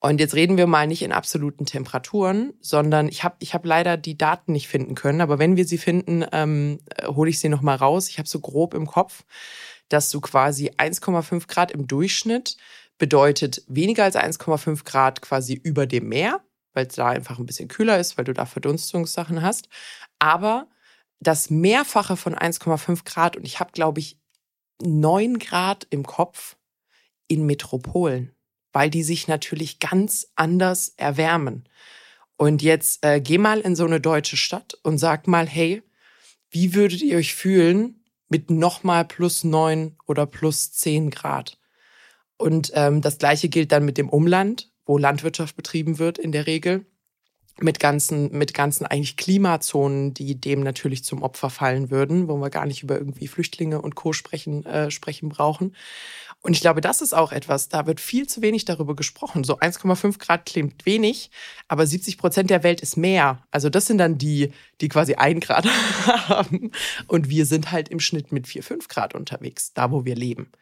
[0.00, 3.96] Und jetzt reden wir mal nicht in absoluten Temperaturen, sondern ich habe ich hab leider
[3.96, 5.20] die Daten nicht finden können.
[5.20, 8.08] Aber wenn wir sie finden, ähm, hole ich sie nochmal raus.
[8.08, 9.24] Ich habe so grob im Kopf,
[9.88, 12.56] dass du quasi 1,5 Grad im Durchschnitt
[12.98, 16.40] bedeutet weniger als 1,5 Grad quasi über dem Meer,
[16.72, 19.68] weil es da einfach ein bisschen kühler ist, weil du da Verdunstungssachen hast.
[20.18, 20.68] Aber
[21.20, 24.18] das Mehrfache von 1,5 Grad, und ich habe, glaube ich,
[24.82, 26.56] 9 Grad im Kopf
[27.28, 28.35] in Metropolen
[28.76, 31.66] weil die sich natürlich ganz anders erwärmen.
[32.36, 35.82] Und jetzt äh, geh mal in so eine deutsche Stadt und sag mal, hey,
[36.50, 41.58] wie würdet ihr euch fühlen mit nochmal plus neun oder plus zehn Grad?
[42.36, 46.46] Und ähm, das gleiche gilt dann mit dem Umland, wo Landwirtschaft betrieben wird in der
[46.46, 46.84] Regel
[47.58, 52.50] mit ganzen, mit ganzen eigentlich Klimazonen, die dem natürlich zum Opfer fallen würden, wo wir
[52.50, 54.12] gar nicht über irgendwie Flüchtlinge und Co.
[54.12, 55.74] sprechen, äh, sprechen brauchen.
[56.46, 59.42] Und ich glaube, das ist auch etwas, da wird viel zu wenig darüber gesprochen.
[59.42, 61.32] So 1,5 Grad klingt wenig,
[61.66, 63.42] aber 70 Prozent der Welt ist mehr.
[63.50, 65.66] Also das sind dann die, die quasi ein Grad
[66.28, 66.70] haben.
[67.08, 70.52] Und wir sind halt im Schnitt mit 4, 5 Grad unterwegs, da wo wir leben.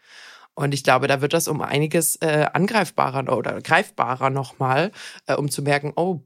[0.55, 4.91] Und ich glaube, da wird das um einiges äh, angreifbarer oder greifbarer nochmal,
[5.27, 6.23] äh, um zu merken, oh,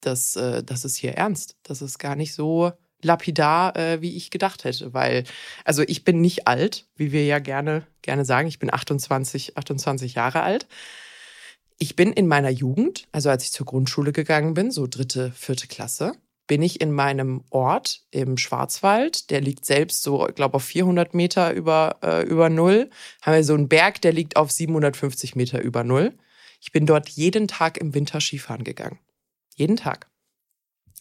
[0.00, 1.56] das, äh, das ist hier ernst.
[1.64, 2.70] Das ist gar nicht so
[3.04, 4.94] lapidar, äh, wie ich gedacht hätte.
[4.94, 5.24] Weil,
[5.64, 8.48] also ich bin nicht alt, wie wir ja gerne, gerne sagen.
[8.48, 10.66] Ich bin 28, 28 Jahre alt.
[11.78, 15.66] Ich bin in meiner Jugend, also als ich zur Grundschule gegangen bin, so dritte, vierte
[15.66, 16.12] Klasse,
[16.46, 19.30] bin ich in meinem Ort im Schwarzwald.
[19.30, 22.90] Der liegt selbst so, ich glaube, auf 400 Meter über, äh, über Null.
[23.22, 26.12] Haben wir so einen Berg, der liegt auf 750 Meter über Null.
[26.60, 28.98] Ich bin dort jeden Tag im Winter Skifahren gegangen.
[29.56, 30.11] Jeden Tag.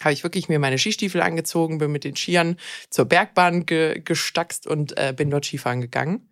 [0.03, 2.57] Habe ich wirklich mir meine Skistiefel angezogen, bin mit den Skiern
[2.89, 6.29] zur Bergbahn ge gestackst und äh, bin dort Skifahren gegangen.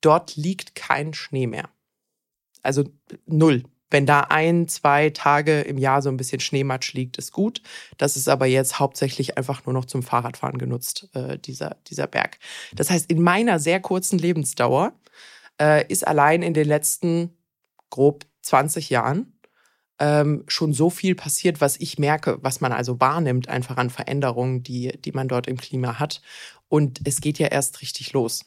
[0.00, 1.68] Dort liegt kein Schnee mehr.
[2.62, 2.84] Also
[3.26, 3.64] null.
[3.90, 7.62] Wenn da ein, zwei Tage im Jahr so ein bisschen Schneematsch liegt, ist gut.
[7.96, 12.38] Das ist aber jetzt hauptsächlich einfach nur noch zum Fahrradfahren genutzt, äh, dieser, dieser Berg.
[12.74, 14.92] Das heißt, in meiner sehr kurzen Lebensdauer
[15.60, 17.30] äh, ist allein in den letzten
[17.88, 19.37] grob 20 Jahren
[19.98, 24.62] ähm, schon so viel passiert, was ich merke, was man also wahrnimmt, einfach an Veränderungen,
[24.62, 26.20] die, die man dort im Klima hat.
[26.68, 28.44] Und es geht ja erst richtig los.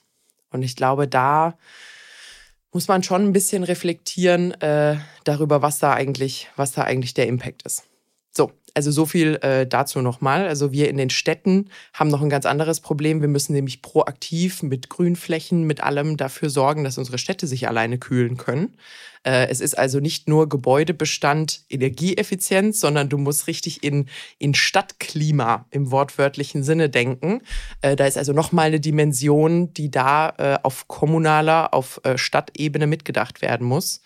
[0.52, 1.58] Und ich glaube, da
[2.72, 7.28] muss man schon ein bisschen reflektieren äh, darüber, was da eigentlich, was da eigentlich der
[7.28, 7.84] Impact ist.
[8.32, 10.48] So, also so viel äh, dazu nochmal.
[10.48, 13.20] Also wir in den Städten haben noch ein ganz anderes Problem.
[13.20, 17.98] Wir müssen nämlich proaktiv mit Grünflächen, mit allem dafür sorgen, dass unsere Städte sich alleine
[17.98, 18.78] kühlen können.
[19.24, 24.08] Äh, es ist also nicht nur Gebäudebestand, Energieeffizienz, sondern du musst richtig in,
[24.40, 27.42] in Stadtklima im wortwörtlichen Sinne denken.
[27.82, 33.42] Äh, da ist also nochmal eine Dimension, die da äh, auf kommunaler, auf Stadtebene mitgedacht
[33.42, 34.02] werden muss,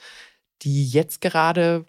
[0.62, 1.86] die jetzt gerade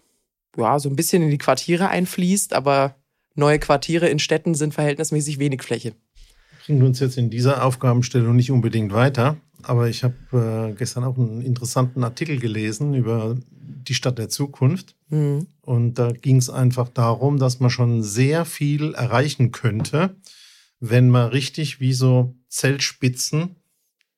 [0.57, 2.97] ja, so ein bisschen in die Quartiere einfließt, aber
[3.35, 5.95] neue Quartiere in Städten sind verhältnismäßig wenig Fläche.
[6.65, 11.16] Bringen uns jetzt in dieser Aufgabenstellung nicht unbedingt weiter, aber ich habe äh, gestern auch
[11.19, 14.95] einen interessanten Artikel gelesen über die Stadt der Zukunft.
[15.09, 15.47] Mhm.
[15.62, 20.16] Und da ging es einfach darum, dass man schon sehr viel erreichen könnte,
[20.81, 23.57] wenn man richtig wie so Zeltspitzen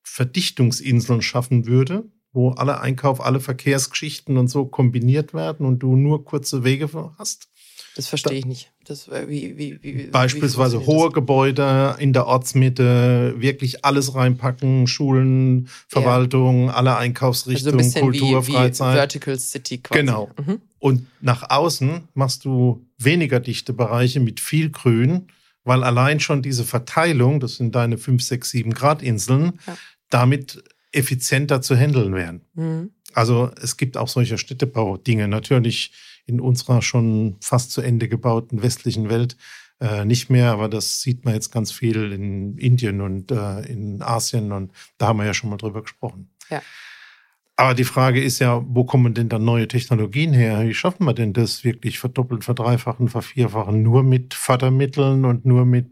[0.03, 6.25] Verdichtungsinseln schaffen würde, wo alle Einkauf, alle Verkehrsgeschichten und so kombiniert werden und du nur
[6.25, 7.49] kurze Wege hast.
[7.97, 8.71] Das verstehe ich nicht.
[8.85, 11.15] Das, äh, wie, wie, wie, Beispielsweise hohe das?
[11.15, 16.75] Gebäude in der Ortsmitte, wirklich alles reinpacken, Schulen, Verwaltung, ja.
[16.75, 18.97] alle Einkaufsrichtungen, also Kultur, wie, Freizeit.
[18.97, 20.01] Vertical City quasi.
[20.01, 20.31] Genau.
[20.45, 20.61] Mhm.
[20.79, 25.29] Und nach außen machst du weniger dichte Bereiche mit viel Grün,
[25.65, 29.77] weil allein schon diese Verteilung, das sind deine 5, 6, 7 Grad Inseln, ja.
[30.09, 32.43] damit effizienter zu handeln wären.
[32.55, 32.91] Mhm.
[33.15, 35.29] Also es gibt auch solche Städtebau-Dinge.
[35.29, 35.93] Natürlich
[36.29, 39.37] in unserer schon fast zu Ende gebauten westlichen Welt
[39.81, 44.03] äh, nicht mehr, aber das sieht man jetzt ganz viel in Indien und äh, in
[44.03, 46.31] Asien und da haben wir ja schon mal drüber gesprochen.
[46.51, 46.63] Ja.
[47.57, 50.65] Aber die Frage ist ja, wo kommen denn dann neue Technologien her?
[50.65, 53.83] Wie schaffen wir denn das wirklich verdoppeln, verdreifachen, vervierfachen?
[53.83, 55.87] Nur mit Fördermitteln und nur mit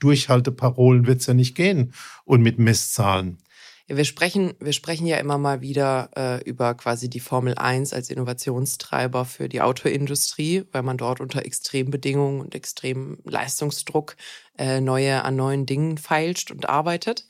[0.00, 1.94] Durchhalteparolen wird es ja nicht gehen
[2.26, 3.38] und mit Messzahlen.
[3.86, 7.92] Ja, wir sprechen, wir sprechen ja immer mal wieder äh, über quasi die Formel 1
[7.92, 14.16] als Innovationstreiber für die Autoindustrie, weil man dort unter Extrembedingungen und extremem Leistungsdruck
[14.56, 17.26] äh, neue an neuen Dingen feilscht und arbeitet.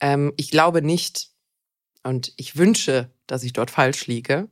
[0.00, 1.30] Ähm, ich glaube nicht,
[2.02, 4.48] und ich wünsche, dass ich dort falsch liege,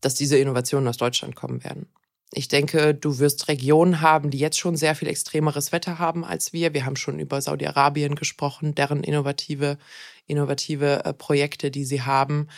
[0.00, 1.88] dass diese Innovationen aus Deutschland kommen werden.
[2.34, 6.54] Ich denke, du wirst Regionen haben, die jetzt schon sehr viel extremeres Wetter haben als
[6.54, 6.72] wir.
[6.72, 9.76] Wir haben schon über Saudi-Arabien gesprochen, deren innovative,
[10.26, 12.48] innovative äh, Projekte, die sie haben.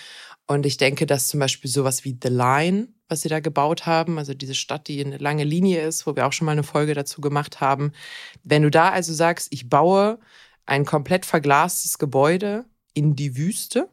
[0.47, 4.17] Und ich denke, dass zum Beispiel sowas wie The Line, was sie da gebaut haben,
[4.19, 6.95] also diese Stadt, die eine lange Linie ist, wo wir auch schon mal eine Folge
[6.95, 7.93] dazu gemacht haben.
[8.45, 10.21] Wenn du da also sagst, ich baue
[10.67, 13.89] ein komplett verglastes Gebäude in die Wüste,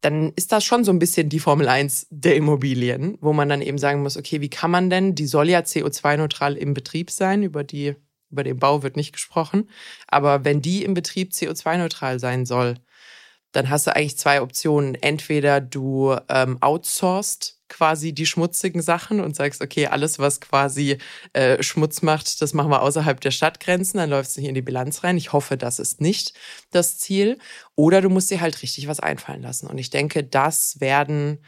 [0.00, 3.62] dann ist das schon so ein bisschen die Formel 1 der Immobilien, wo man dann
[3.62, 7.42] eben sagen muss, okay, wie kann man denn, die soll ja CO2-neutral im Betrieb sein,
[7.42, 7.96] über die,
[8.30, 9.68] über den Bau wird nicht gesprochen,
[10.06, 12.76] aber wenn die im Betrieb CO2-neutral sein soll,
[13.52, 14.94] dann hast du eigentlich zwei Optionen.
[14.94, 20.98] Entweder du ähm, outsourcest quasi die schmutzigen Sachen und sagst, okay, alles, was quasi
[21.32, 24.60] äh, Schmutz macht, das machen wir außerhalb der Stadtgrenzen, dann läuft es nicht in die
[24.60, 25.16] Bilanz rein.
[25.16, 26.34] Ich hoffe, das ist nicht
[26.72, 27.38] das Ziel.
[27.76, 29.68] Oder du musst dir halt richtig was einfallen lassen.
[29.68, 31.38] Und ich denke, das werden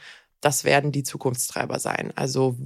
[0.42, 2.12] das werden die Zukunftstreiber sein.
[2.16, 2.56] Also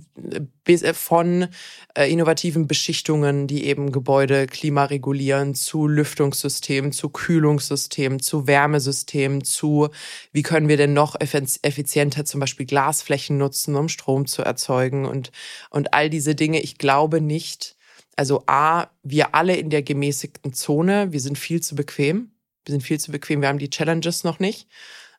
[0.66, 1.46] äh, von
[1.94, 9.90] äh, innovativen Beschichtungen, die eben Gebäude klimaregulieren, zu Lüftungssystemen, zu Kühlungssystemen, zu Wärmesystemen, zu
[10.32, 15.30] wie können wir denn noch effizienter zum Beispiel Glasflächen nutzen, um Strom zu erzeugen und,
[15.68, 16.60] und all diese Dinge.
[16.62, 17.76] Ich glaube nicht,
[18.16, 22.30] also A, wir alle in der gemäßigten Zone, wir sind viel zu bequem.
[22.64, 24.66] Wir sind viel zu bequem, wir haben die Challenges noch nicht.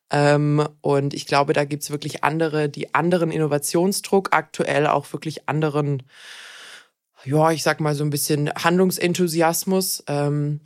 [0.09, 6.03] Ähm, und ich glaube, da gibt's wirklich andere, die anderen Innovationsdruck, aktuell auch wirklich anderen,
[7.25, 10.03] ja, ich sag mal so ein bisschen Handlungsenthusiasmus.
[10.07, 10.61] Ähm,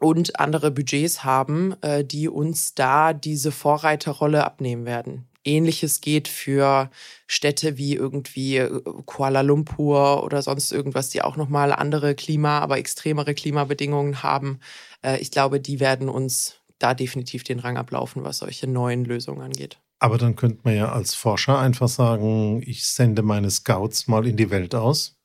[0.00, 5.28] und andere Budgets haben, äh, die uns da diese Vorreiterrolle abnehmen werden.
[5.44, 6.90] Ähnliches geht für
[7.26, 12.78] Städte wie irgendwie äh, Kuala Lumpur oder sonst irgendwas, die auch nochmal andere Klima, aber
[12.78, 14.60] extremere Klimabedingungen haben.
[15.02, 19.42] Äh, ich glaube, die werden uns da definitiv den Rang ablaufen, was solche neuen Lösungen
[19.42, 19.78] angeht.
[20.00, 24.36] Aber dann könnte man ja als Forscher einfach sagen, ich sende meine Scouts mal in
[24.36, 25.16] die Welt aus,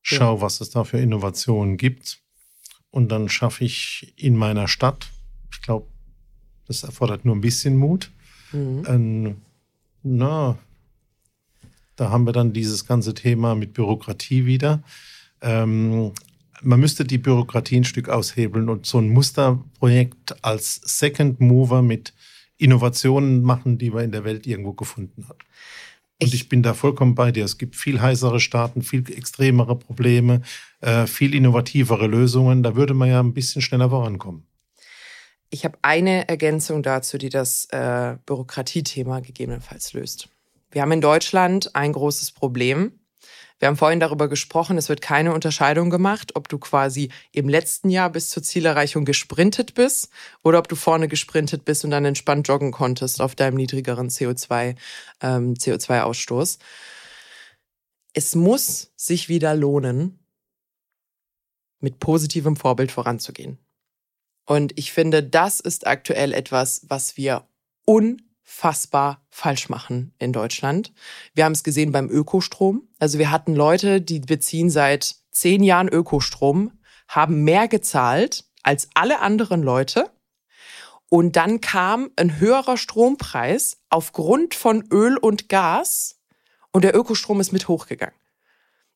[0.00, 0.40] schau, ja.
[0.40, 2.22] was es da für Innovationen gibt
[2.90, 5.08] und dann schaffe ich in meiner Stadt,
[5.50, 5.88] ich glaube,
[6.66, 8.10] das erfordert nur ein bisschen Mut,
[8.52, 8.84] mhm.
[8.86, 9.42] ein
[10.02, 10.58] na,
[11.96, 14.82] da haben wir dann dieses ganze Thema mit Bürokratie wieder.
[15.40, 16.12] Ähm,
[16.62, 22.14] man müsste die Bürokratie ein Stück aushebeln und so ein Musterprojekt als Second Mover mit
[22.56, 25.38] Innovationen machen, die man in der Welt irgendwo gefunden hat.
[26.22, 27.44] Und ich, bin da vollkommen bei dir.
[27.44, 30.42] Es gibt viel heißere Staaten, viel extremere Probleme,
[30.80, 32.62] äh, viel innovativere Lösungen.
[32.62, 34.46] Da würde man ja ein bisschen schneller vorankommen.
[35.50, 40.28] Ich habe eine Ergänzung dazu, die das äh, Bürokratiethema gegebenenfalls löst.
[40.70, 42.92] Wir haben in Deutschland ein großes Problem.
[43.62, 47.90] Wir haben vorhin darüber gesprochen, es wird keine Unterscheidung gemacht, ob du quasi im letzten
[47.90, 50.08] Jahr bis zur Zielerreichung gesprintet bist
[50.42, 54.74] oder ob du vorne gesprintet bist und dann entspannt joggen konntest auf deinem niedrigeren CO2,
[55.20, 56.58] ähm, CO2-Ausstoß.
[58.14, 60.18] Es muss sich wieder lohnen,
[61.78, 63.58] mit positivem Vorbild voranzugehen.
[64.44, 67.46] Und ich finde, das ist aktuell etwas, was wir
[68.44, 70.92] unfassbar falsch machen in Deutschland.
[71.34, 72.88] Wir haben es gesehen beim Ökostrom.
[72.98, 76.78] Also wir hatten Leute, die beziehen seit zehn Jahren Ökostrom,
[77.08, 80.10] haben mehr gezahlt als alle anderen Leute.
[81.08, 86.20] Und dann kam ein höherer Strompreis aufgrund von Öl und Gas
[86.70, 88.14] und der Ökostrom ist mit hochgegangen.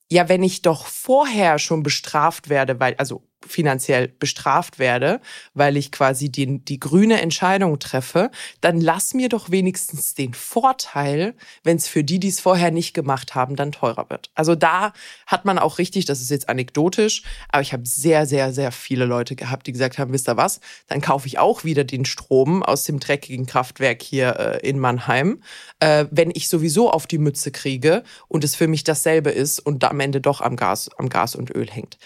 [0.09, 5.21] Ja, wenn ich doch vorher schon bestraft werde, weil, also finanziell bestraft werde,
[5.55, 11.35] weil ich quasi die, die grüne Entscheidung treffe, dann lass mir doch wenigstens den Vorteil,
[11.63, 14.31] wenn es für die, die es vorher nicht gemacht haben, dann teurer wird.
[14.35, 14.93] Also da
[15.27, 19.05] hat man auch richtig, das ist jetzt anekdotisch, aber ich habe sehr, sehr, sehr viele
[19.05, 22.63] Leute gehabt, die gesagt haben, wisst ihr was, dann kaufe ich auch wieder den Strom
[22.63, 25.43] aus dem dreckigen Kraftwerk hier äh, in Mannheim,
[25.81, 29.85] äh, wenn ich sowieso auf die Mütze kriege und es für mich dasselbe ist und
[29.85, 31.99] am Ende doch am Gas, am Gas und Öl hängt.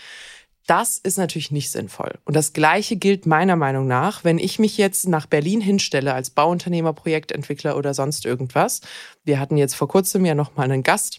[0.70, 2.20] Das ist natürlich nicht sinnvoll.
[2.24, 6.30] Und das Gleiche gilt meiner Meinung nach, wenn ich mich jetzt nach Berlin hinstelle als
[6.30, 8.80] Bauunternehmer, Projektentwickler oder sonst irgendwas.
[9.24, 11.18] Wir hatten jetzt vor kurzem ja noch mal einen Gast.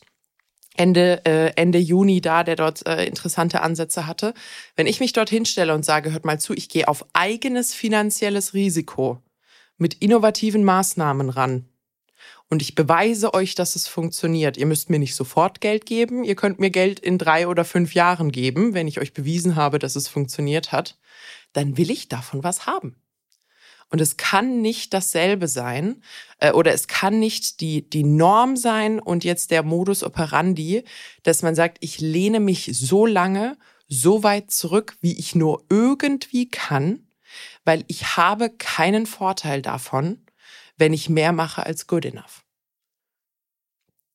[0.77, 4.33] Ende, äh, Ende Juni da, der dort äh, interessante Ansätze hatte.
[4.77, 8.53] Wenn ich mich dort hinstelle und sage, hört mal zu, ich gehe auf eigenes finanzielles
[8.53, 9.21] Risiko
[9.77, 11.65] mit innovativen Maßnahmen ran,
[12.51, 14.57] und ich beweise euch, dass es funktioniert.
[14.57, 16.25] Ihr müsst mir nicht sofort Geld geben.
[16.25, 19.79] Ihr könnt mir Geld in drei oder fünf Jahren geben, wenn ich euch bewiesen habe,
[19.79, 20.99] dass es funktioniert hat.
[21.53, 22.97] Dann will ich davon was haben.
[23.89, 26.03] Und es kann nicht dasselbe sein
[26.39, 30.83] äh, oder es kann nicht die, die Norm sein und jetzt der Modus operandi,
[31.23, 36.49] dass man sagt, ich lehne mich so lange, so weit zurück, wie ich nur irgendwie
[36.49, 37.07] kann,
[37.63, 40.25] weil ich habe keinen Vorteil davon,
[40.77, 42.43] wenn ich mehr mache als good enough.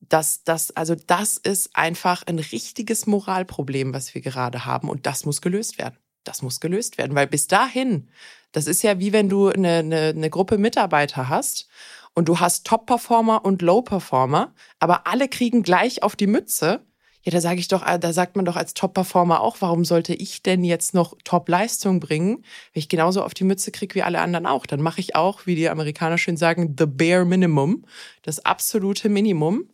[0.01, 5.25] Das, das, also das ist einfach ein richtiges Moralproblem, was wir gerade haben und das
[5.25, 5.99] muss gelöst werden.
[6.25, 8.09] Das muss gelöst werden, weil bis dahin,
[8.53, 11.69] das ist ja wie wenn du eine, eine, eine Gruppe Mitarbeiter hast
[12.15, 16.85] und du hast Top-Performer und Low-Performer, aber alle kriegen gleich auf die Mütze,
[17.27, 20.45] ja, da sage ich doch, da sagt man doch als Top-Performer auch, warum sollte ich
[20.45, 24.47] denn jetzt noch Top-Leistung bringen, wenn ich genauso auf die Mütze kriege wie alle anderen
[24.47, 24.65] auch?
[24.65, 27.85] Dann mache ich auch, wie die Amerikaner schön sagen, the bare minimum,
[28.23, 29.69] das absolute Minimum,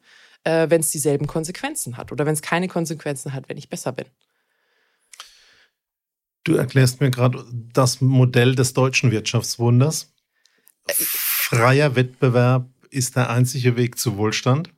[0.44, 3.92] äh, wenn es dieselben Konsequenzen hat oder wenn es keine Konsequenzen hat, wenn ich besser
[3.92, 4.06] bin.
[6.44, 10.10] Du erklärst mir gerade das Modell des deutschen Wirtschaftswunders.
[10.86, 14.70] Äh, Freier Wettbewerb ist der einzige Weg zu Wohlstand.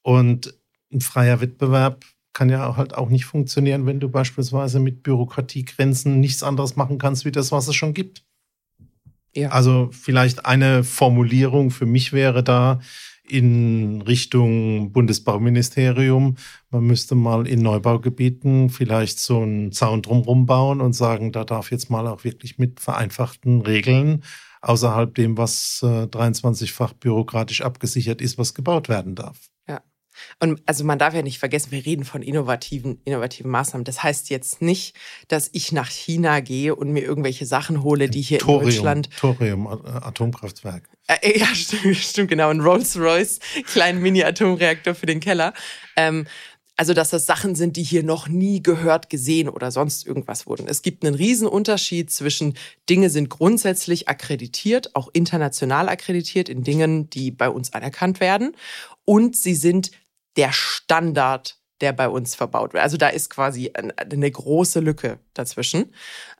[0.00, 0.54] Und
[0.92, 6.42] ein freier Wettbewerb kann ja halt auch nicht funktionieren, wenn du beispielsweise mit Bürokratiegrenzen nichts
[6.42, 8.24] anderes machen kannst, wie das, was es schon gibt.
[9.34, 9.50] Ja.
[9.50, 12.80] Also vielleicht eine Formulierung für mich wäre da
[13.28, 16.36] in Richtung Bundesbauministerium.
[16.70, 21.70] Man müsste mal in Neubaugebieten vielleicht so einen Zaun drumherum bauen und sagen, da darf
[21.70, 24.22] jetzt mal auch wirklich mit vereinfachten Regeln
[24.60, 29.51] außerhalb dem, was äh, 23-fach bürokratisch abgesichert ist, was gebaut werden darf.
[30.40, 33.84] Und also man darf ja nicht vergessen, wir reden von innovativen, innovativen Maßnahmen.
[33.84, 34.96] Das heißt jetzt nicht,
[35.28, 39.10] dass ich nach China gehe und mir irgendwelche Sachen hole, die hier Thorium, in Deutschland.
[39.18, 40.88] Thorium, Atomkraftwerk.
[41.06, 42.48] Äh, ja, stimmt, stimmt, genau.
[42.48, 45.52] Ein Rolls-Royce, kleinen Mini-Atomreaktor für den Keller.
[45.96, 46.26] Ähm,
[46.78, 50.66] Also, dass das Sachen sind, die hier noch nie gehört, gesehen oder sonst irgendwas wurden.
[50.66, 52.54] Es gibt einen riesen Unterschied zwischen
[52.88, 58.56] Dinge sind grundsätzlich akkreditiert, auch international akkreditiert in Dingen, die bei uns anerkannt werden.
[59.04, 59.90] Und sie sind
[60.36, 62.82] der Standard der bei uns verbaut wird.
[62.82, 65.92] Also da ist quasi eine große Lücke dazwischen.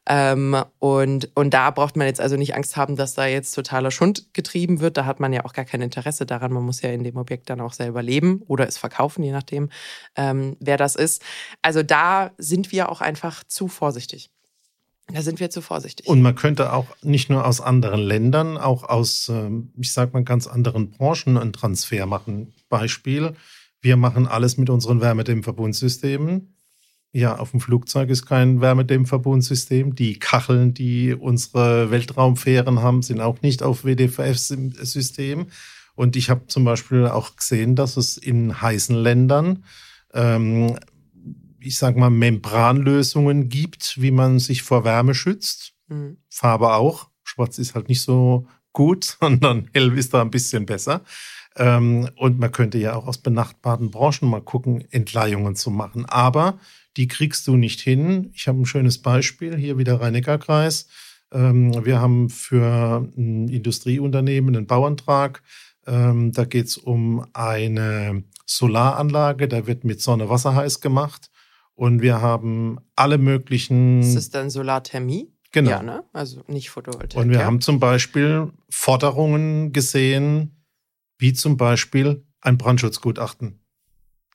[0.07, 3.91] Ähm, und, und da braucht man jetzt also nicht Angst haben, dass da jetzt totaler
[3.91, 4.97] Schund getrieben wird.
[4.97, 6.53] Da hat man ja auch gar kein Interesse daran.
[6.53, 9.69] Man muss ja in dem Objekt dann auch selber leben oder es verkaufen, je nachdem,
[10.17, 11.23] ähm, wer das ist.
[11.61, 14.31] Also da sind wir auch einfach zu vorsichtig.
[15.09, 16.07] Da sind wir zu vorsichtig.
[16.07, 20.23] Und man könnte auch nicht nur aus anderen Ländern, auch aus, ähm, ich sag mal,
[20.23, 22.55] ganz anderen Branchen einen Transfer machen.
[22.69, 23.35] Beispiel,
[23.83, 26.55] wir machen alles mit unseren Wärmedämmverbundsystemen.
[27.15, 29.95] Ja, auf dem Flugzeug ist kein Wärmedämmverbundsystem.
[29.95, 35.49] Die Kacheln, die unsere Weltraumfähren haben, sind auch nicht auf WDVF-System.
[35.95, 39.65] Und ich habe zum Beispiel auch gesehen, dass es in heißen Ländern,
[40.15, 40.79] ähm,
[41.61, 45.75] ich sage mal, Membranlösungen gibt, wie man sich vor Wärme schützt.
[45.89, 46.17] Mhm.
[46.31, 47.11] Farbe auch.
[47.25, 51.05] Schwarz ist halt nicht so gut, sondern hell ist da ein bisschen besser.
[51.57, 56.07] Ähm, und man könnte ja auch aus benachbarten Branchen mal gucken, Entleihungen zu machen.
[56.07, 56.59] Aber
[56.97, 58.31] die kriegst du nicht hin.
[58.35, 60.89] Ich habe ein schönes Beispiel, hier wieder Rhein-Neckar-Kreis.
[61.33, 65.43] Ähm, wir haben für ein Industrieunternehmen einen Bauantrag.
[65.87, 71.31] Ähm, da geht es um eine Solaranlage, da wird mit Sonne Wasser heiß gemacht.
[71.75, 74.01] Und wir haben alle möglichen.
[74.01, 75.33] Ist das dann Solarthermie?
[75.53, 75.71] Genau.
[75.71, 76.05] Ja, ne?
[76.13, 77.23] Also nicht Photovoltaik.
[77.23, 77.45] Und wir ja.
[77.45, 80.62] haben zum Beispiel Forderungen gesehen,
[81.23, 83.61] wie zum Beispiel ein Brandschutzgutachten,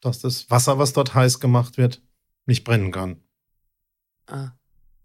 [0.02, 2.02] dass das Wasser, was dort heiß gemacht wird,
[2.46, 3.18] nicht brennen kann.
[4.26, 4.52] Ah.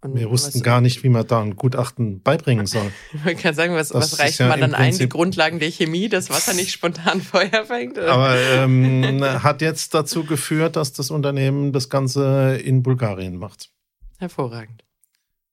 [0.00, 2.90] Und wir wussten gar nicht, wie man da ein Gutachten beibringen soll.
[3.24, 4.98] Man kann sagen, was, was reicht ja man dann ein?
[4.98, 7.98] Die Grundlagen der Chemie, dass Wasser nicht spontan Feuer fängt?
[7.98, 8.12] Oder?
[8.12, 13.70] Aber ähm, hat jetzt dazu geführt, dass das Unternehmen das Ganze in Bulgarien macht.
[14.18, 14.84] Hervorragend.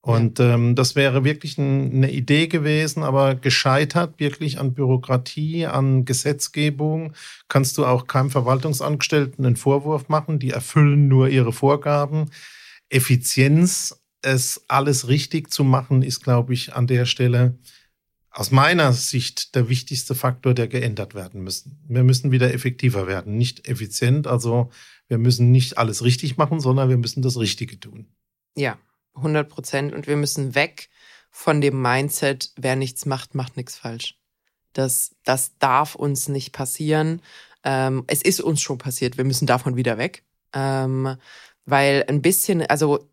[0.01, 6.05] Und ähm, das wäre wirklich ein, eine Idee gewesen, aber gescheitert wirklich an Bürokratie, an
[6.05, 7.13] Gesetzgebung.
[7.49, 12.31] Kannst du auch keinem Verwaltungsangestellten einen Vorwurf machen, die erfüllen nur ihre Vorgaben.
[12.89, 17.57] Effizienz, es alles richtig zu machen, ist, glaube ich, an der Stelle
[18.31, 21.83] aus meiner Sicht der wichtigste Faktor, der geändert werden müssen.
[21.87, 24.27] Wir müssen wieder effektiver werden, nicht effizient.
[24.27, 24.69] Also
[25.07, 28.07] wir müssen nicht alles richtig machen, sondern wir müssen das Richtige tun.
[28.55, 28.77] Ja,
[29.19, 29.93] 100 Prozent.
[29.93, 30.89] Und wir müssen weg
[31.31, 34.17] von dem Mindset, wer nichts macht, macht nichts falsch.
[34.73, 37.21] Das, das darf uns nicht passieren.
[37.63, 39.17] Ähm, es ist uns schon passiert.
[39.17, 40.23] Wir müssen davon wieder weg.
[40.53, 41.17] Ähm,
[41.65, 43.09] weil ein bisschen, also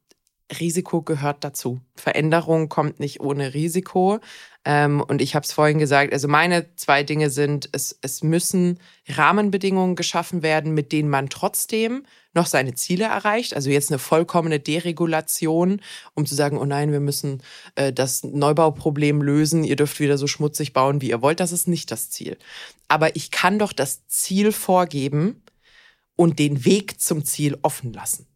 [0.61, 1.81] Risiko gehört dazu.
[1.97, 4.21] Veränderung kommt nicht ohne Risiko.
[4.65, 8.79] Ähm, und ich habe es vorhin gesagt, also meine zwei Dinge sind, es, es müssen
[9.09, 13.55] Rahmenbedingungen geschaffen werden, mit denen man trotzdem noch seine Ziele erreicht.
[13.55, 15.81] Also jetzt eine vollkommene Deregulation,
[16.15, 17.43] um zu sagen, oh nein, wir müssen
[17.75, 21.41] äh, das Neubauproblem lösen, ihr dürft wieder so schmutzig bauen, wie ihr wollt.
[21.41, 22.37] Das ist nicht das Ziel.
[22.89, 25.43] Aber ich kann doch das Ziel vorgeben
[26.15, 28.27] und den Weg zum Ziel offen lassen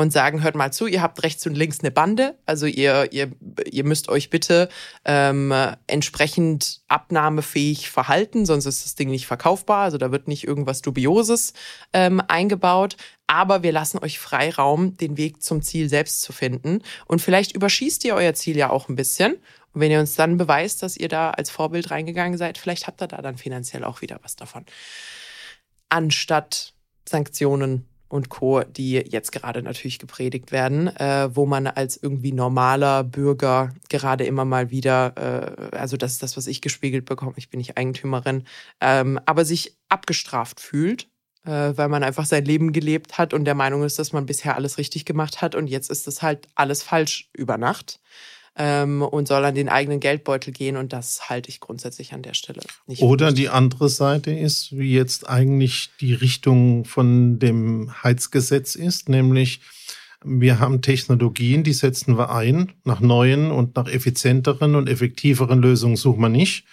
[0.00, 3.30] und sagen, hört mal zu, ihr habt rechts und links eine Bande, also ihr, ihr,
[3.70, 4.68] ihr müsst euch bitte
[5.04, 5.54] ähm,
[5.86, 11.52] entsprechend abnahmefähig verhalten, sonst ist das Ding nicht verkaufbar, also da wird nicht irgendwas Dubioses
[11.92, 12.96] ähm, eingebaut,
[13.30, 16.82] aber wir lassen euch Freiraum, den Weg zum Ziel selbst zu finden.
[17.06, 19.34] Und vielleicht überschießt ihr euer Ziel ja auch ein bisschen.
[19.72, 23.00] Und wenn ihr uns dann beweist, dass ihr da als Vorbild reingegangen seid, vielleicht habt
[23.00, 24.66] ihr da dann finanziell auch wieder was davon.
[25.90, 26.74] Anstatt
[27.08, 33.04] Sanktionen und Co., die jetzt gerade natürlich gepredigt werden, äh, wo man als irgendwie normaler
[33.04, 35.14] Bürger gerade immer mal wieder,
[35.72, 38.44] äh, also das ist das, was ich gespiegelt bekomme, ich bin nicht Eigentümerin,
[38.80, 41.08] ähm, aber sich abgestraft fühlt,
[41.44, 44.56] äh, weil man einfach sein Leben gelebt hat und der Meinung ist, dass man bisher
[44.56, 48.00] alles richtig gemacht hat und jetzt ist es halt alles falsch über Nacht
[48.56, 50.76] ähm, und soll an den eigenen Geldbeutel gehen.
[50.76, 53.02] Und das halte ich grundsätzlich an der Stelle nicht.
[53.02, 53.44] Oder richtig.
[53.44, 59.60] die andere Seite ist, wie jetzt eigentlich die Richtung von dem Heizgesetz ist, nämlich
[60.22, 62.72] wir haben Technologien, die setzen wir ein.
[62.84, 66.66] Nach neuen und nach effizienteren und effektiveren Lösungen suchen wir nicht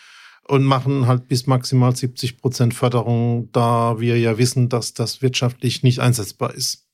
[0.47, 5.83] und machen halt bis maximal 70 Prozent Förderung, da wir ja wissen, dass das wirtschaftlich
[5.83, 6.86] nicht einsetzbar ist.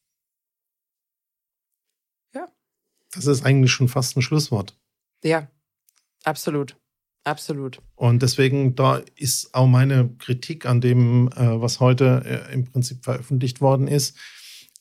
[3.16, 4.78] Das ist eigentlich schon fast ein Schlusswort.
[5.24, 5.48] Ja,
[6.24, 6.76] absolut.
[7.26, 7.82] Absolut.
[7.96, 13.04] Und deswegen, da ist auch meine Kritik an dem, äh, was heute äh, im Prinzip
[13.04, 14.18] veröffentlicht worden ist.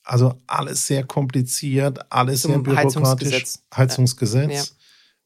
[0.03, 2.95] Also alles sehr kompliziert, alles Zum sehr bürokratisch.
[2.95, 3.63] Heizungsgesetz.
[3.73, 4.75] Heizungsgesetz.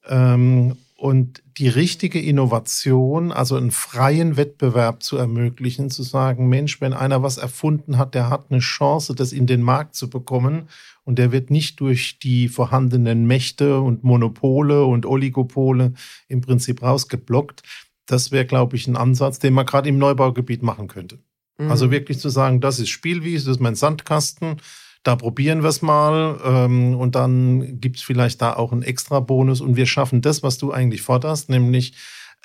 [0.07, 0.33] Ja.
[0.35, 6.93] Ähm, und die richtige Innovation, also einen freien Wettbewerb zu ermöglichen, zu sagen, Mensch, wenn
[6.93, 10.69] einer was erfunden hat, der hat eine Chance, das in den Markt zu bekommen
[11.03, 15.93] und der wird nicht durch die vorhandenen Mächte und Monopole und Oligopole
[16.27, 17.61] im Prinzip rausgeblockt.
[18.07, 21.19] Das wäre, glaube ich, ein Ansatz, den man gerade im Neubaugebiet machen könnte.
[21.59, 21.69] Mhm.
[21.69, 24.57] Also wirklich zu sagen, das ist Spielwiese, das ist mein Sandkasten
[25.03, 29.19] da probieren wir es mal ähm, und dann gibt es vielleicht da auch einen extra
[29.19, 31.95] Bonus und wir schaffen das, was du eigentlich forderst, nämlich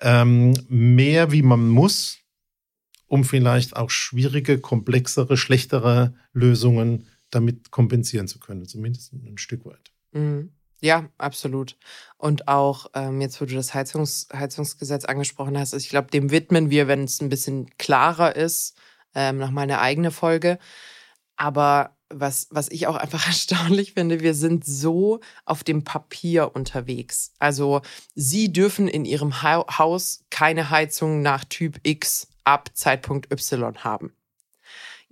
[0.01, 2.19] ähm, mehr wie man muss,
[3.07, 9.93] um vielleicht auch schwierige, komplexere, schlechtere Lösungen damit kompensieren zu können, zumindest ein Stück weit.
[10.13, 10.53] Mhm.
[10.83, 11.77] Ja, absolut.
[12.19, 16.71] Und auch ähm, jetzt, wo du das Heizungs Heizungsgesetz angesprochen hast, ich glaube, dem widmen
[16.71, 18.77] wir, wenn es ein bisschen klarer ist,
[19.15, 20.59] ähm, noch mal eine eigene Folge.
[21.37, 27.33] Aber was, was ich auch einfach erstaunlich finde, wir sind so auf dem Papier unterwegs.
[27.39, 27.83] Also
[28.15, 34.13] Sie dürfen in Ihrem Haus keine Heizung nach Typ X ab Zeitpunkt Y haben.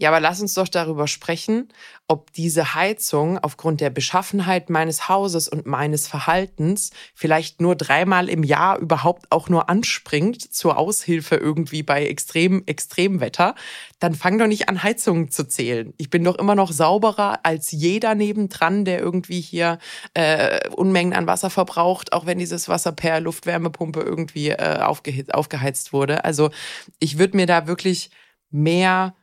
[0.01, 1.69] Ja, aber lass uns doch darüber sprechen,
[2.09, 8.43] ob diese Heizung aufgrund der Beschaffenheit meines Hauses und meines Verhaltens vielleicht nur dreimal im
[8.43, 13.55] Jahr überhaupt auch nur anspringt zur Aushilfe irgendwie bei extrem Extremwetter.
[13.99, 15.93] Dann fang doch nicht an, Heizungen zu zählen.
[15.99, 19.79] Ich bin doch immer noch sauberer als jeder nebendran, der irgendwie hier
[20.15, 26.25] äh, Unmengen an Wasser verbraucht, auch wenn dieses Wasser per Luftwärmepumpe irgendwie äh, aufgeheizt wurde.
[26.25, 26.49] Also
[27.01, 28.09] ich würde mir da wirklich
[28.51, 29.15] mehr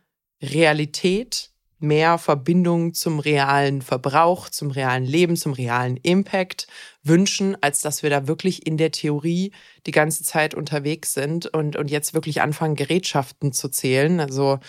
[0.41, 6.67] Realität, mehr Verbindung zum realen Verbrauch, zum realen Leben, zum realen Impact
[7.03, 9.51] wünschen, als dass wir da wirklich in der Theorie
[9.85, 14.19] die ganze Zeit unterwegs sind und, und jetzt wirklich anfangen, Gerätschaften zu zählen.
[14.19, 14.59] Also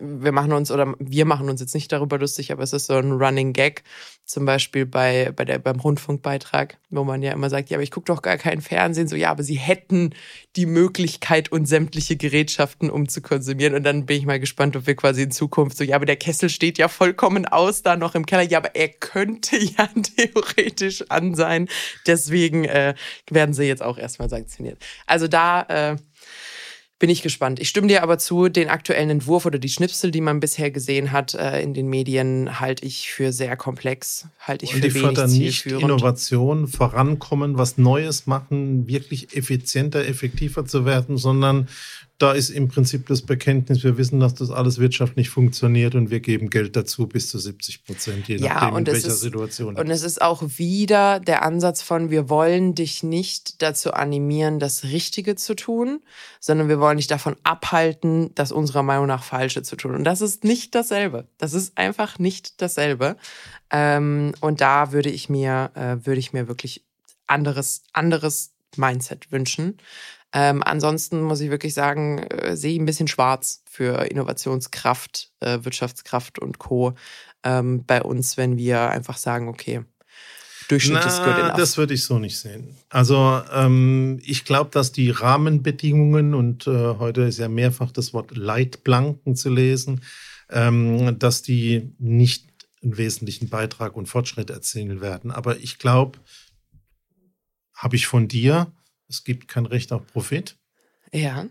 [0.00, 2.94] wir machen uns oder wir machen uns jetzt nicht darüber lustig, aber es ist so
[2.94, 3.82] ein Running Gag,
[4.24, 7.90] zum Beispiel bei, bei der, beim Rundfunkbeitrag, wo man ja immer sagt, ja, aber ich
[7.90, 9.08] gucke doch gar keinen Fernsehen.
[9.08, 10.14] So, ja, aber sie hätten
[10.56, 13.74] die Möglichkeit und sämtliche Gerätschaften, um zu konsumieren.
[13.74, 16.16] Und dann bin ich mal gespannt, ob wir quasi in Zukunft so, ja, aber der
[16.16, 18.42] Kessel steht ja vollkommen aus da noch im Keller.
[18.42, 21.68] Ja, aber er könnte ja theoretisch an sein.
[22.06, 22.94] Deswegen äh,
[23.28, 24.61] werden sie jetzt auch erstmal sanktioniert.
[25.06, 25.96] Also da äh,
[27.02, 27.58] bin ich gespannt.
[27.58, 31.10] Ich stimme dir aber zu, den aktuellen Entwurf oder die Schnipsel, die man bisher gesehen
[31.10, 34.94] hat äh, in den Medien, halte ich für sehr komplex, halte ich Und für die
[34.94, 41.66] wenig fördern nicht Innovation, vorankommen, was Neues machen, wirklich effizienter, effektiver zu werden, sondern
[42.22, 46.10] da ist im Prinzip das Bekenntnis, wir wissen, dass das alles Wirtschaft nicht funktioniert und
[46.10, 49.76] wir geben Geld dazu bis zu 70 Prozent, je ja, nachdem, in welcher ist, Situation.
[49.76, 54.84] Und es ist auch wieder der Ansatz von, wir wollen dich nicht dazu animieren, das
[54.84, 56.00] Richtige zu tun,
[56.38, 59.96] sondern wir wollen dich davon abhalten, das unserer Meinung nach Falsche zu tun.
[59.96, 61.26] Und das ist nicht dasselbe.
[61.38, 63.16] Das ist einfach nicht dasselbe.
[63.70, 66.84] Ähm, und da würde ich mir, äh, würde ich mir wirklich
[67.26, 69.78] anderes, anderes Mindset wünschen.
[70.32, 75.58] Ähm, ansonsten muss ich wirklich sagen, äh, sehe ich ein bisschen schwarz für Innovationskraft, äh,
[75.62, 76.94] Wirtschaftskraft und Co.
[77.44, 79.84] Ähm, bei uns, wenn wir einfach sagen, okay,
[80.68, 81.56] Durchschnitt Na, ist good enough.
[81.56, 82.76] Das würde ich so nicht sehen.
[82.88, 88.34] Also ähm, ich glaube, dass die Rahmenbedingungen und äh, heute ist ja mehrfach das Wort
[88.34, 90.00] Leitplanken zu lesen,
[90.50, 92.46] ähm, dass die nicht
[92.82, 95.30] einen wesentlichen Beitrag und Fortschritt erzielen werden.
[95.30, 96.18] Aber ich glaube,
[97.74, 98.72] habe ich von dir,
[99.12, 100.56] es gibt kein Recht auf Profit.
[101.12, 101.46] Ja.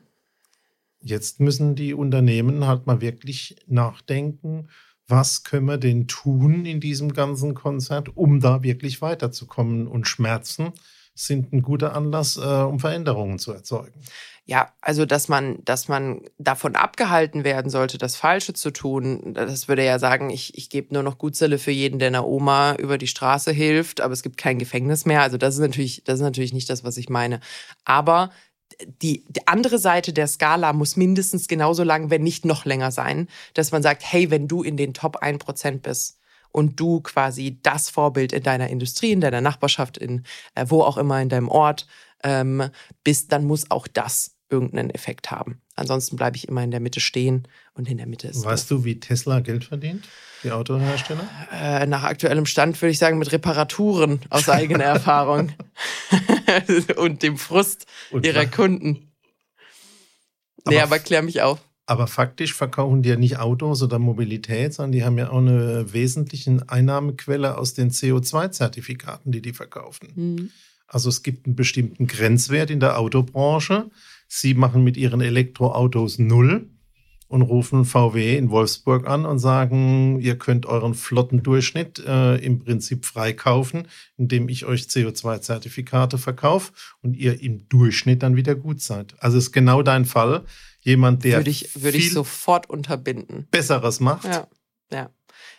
[1.00, 4.68] Jetzt müssen die Unternehmen halt mal wirklich nachdenken,
[5.08, 9.88] was können wir denn tun in diesem ganzen Konzert, um da wirklich weiterzukommen.
[9.88, 10.74] Und Schmerzen
[11.14, 14.02] sind ein guter Anlass, äh, um Veränderungen zu erzeugen.
[14.46, 19.68] Ja, also dass man, dass man davon abgehalten werden sollte, das Falsche zu tun, das
[19.68, 22.98] würde ja sagen, ich, ich gebe nur noch Gutzelle für jeden, der einer Oma über
[22.98, 25.22] die Straße hilft, aber es gibt kein Gefängnis mehr.
[25.22, 27.40] Also das ist natürlich, das ist natürlich nicht das, was ich meine.
[27.86, 28.32] Aber
[29.02, 33.28] die, die andere Seite der Skala muss mindestens genauso lang, wenn nicht noch länger sein,
[33.54, 36.20] dass man sagt, hey, wenn du in den Top 1% bist,
[36.52, 40.24] und du quasi das Vorbild in deiner Industrie, in deiner Nachbarschaft, in
[40.56, 41.88] äh, wo auch immer in deinem Ort
[42.24, 42.70] ähm,
[43.04, 45.62] bist, dann muss auch das irgendeinen Effekt haben.
[45.76, 48.44] Ansonsten bleibe ich immer in der Mitte stehen und in der Mitte ist.
[48.44, 50.08] Weißt du, wie Tesla Geld verdient?
[50.44, 51.28] Die Autohersteller?
[51.52, 55.54] Äh, nach aktuellem Stand würde ich sagen mit Reparaturen aus eigener Erfahrung
[56.98, 59.12] und dem Frust und ihrer Kunden.
[60.68, 61.60] Nee, aber, aber klär mich auf.
[61.92, 65.92] Aber faktisch verkaufen die ja nicht Autos oder Mobilität, sondern die haben ja auch eine
[65.92, 70.08] wesentliche Einnahmequelle aus den CO2-Zertifikaten, die die verkaufen.
[70.16, 70.50] Mhm.
[70.88, 73.92] Also es gibt einen bestimmten Grenzwert in der Autobranche.
[74.30, 76.70] Sie machen mit ihren Elektroautos null
[77.28, 83.06] und rufen VW in Wolfsburg an und sagen, ihr könnt euren Flottendurchschnitt äh, im Prinzip
[83.06, 86.72] freikaufen, indem ich euch CO2-Zertifikate verkaufe
[87.02, 89.16] und ihr im Durchschnitt dann wieder gut seid.
[89.20, 90.46] Also ist genau dein Fall.
[90.82, 93.48] Jemand, der würde ich, würde ich sofort unterbinden.
[93.52, 94.26] Besseres macht.
[94.26, 94.48] Ja,
[94.92, 95.10] ja.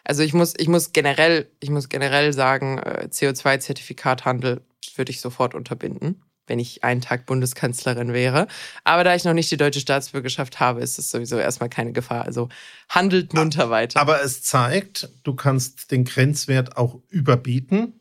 [0.04, 4.62] Also ich muss, ich muss generell, ich muss generell sagen, äh, CO2-Zertifikathandel
[4.96, 8.46] würde ich sofort unterbinden wenn ich einen Tag Bundeskanzlerin wäre.
[8.84, 12.24] Aber da ich noch nicht die deutsche Staatsbürgerschaft habe, ist es sowieso erstmal keine Gefahr.
[12.24, 12.48] Also
[12.88, 14.00] handelt munter weiter.
[14.00, 18.00] Aber es zeigt, du kannst den Grenzwert auch überbieten.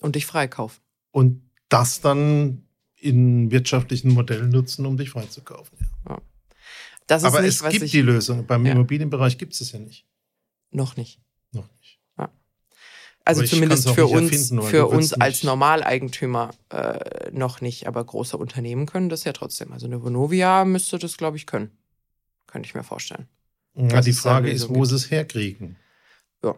[0.00, 0.82] Und dich freikaufen.
[1.10, 2.66] Und das dann
[2.96, 5.78] in wirtschaftlichen Modellen nutzen, um dich freizukaufen.
[6.08, 6.14] Ja.
[6.14, 6.22] ja.
[7.06, 8.46] Das ist Aber nicht, es gibt ich, die Lösung.
[8.46, 8.72] Beim ja.
[8.72, 10.06] Immobilienbereich gibt es es ja nicht.
[10.70, 11.20] Noch nicht.
[11.52, 12.02] Noch nicht.
[13.24, 18.86] Also zumindest für uns, erfinden, für uns als Normaleigentümer äh, noch nicht, aber große Unternehmen
[18.86, 19.72] können das ja trotzdem.
[19.72, 21.70] Also eine Vonovia müsste das, glaube ich, können.
[22.46, 23.28] Könnte ich mir vorstellen.
[23.74, 25.76] Ja, die Frage ist, wo sie es herkriegen.
[26.42, 26.56] Ja.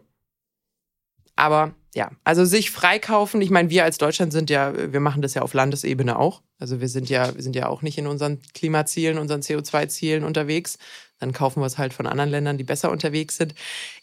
[1.37, 3.41] Aber ja, also sich freikaufen.
[3.41, 6.43] Ich meine, wir als Deutschland sind ja, wir machen das ja auf Landesebene auch.
[6.59, 10.77] Also wir sind ja, wir sind ja auch nicht in unseren Klimazielen, unseren CO2-Zielen unterwegs.
[11.21, 13.55] Dann kaufen wir es halt von anderen Ländern, die besser unterwegs sind.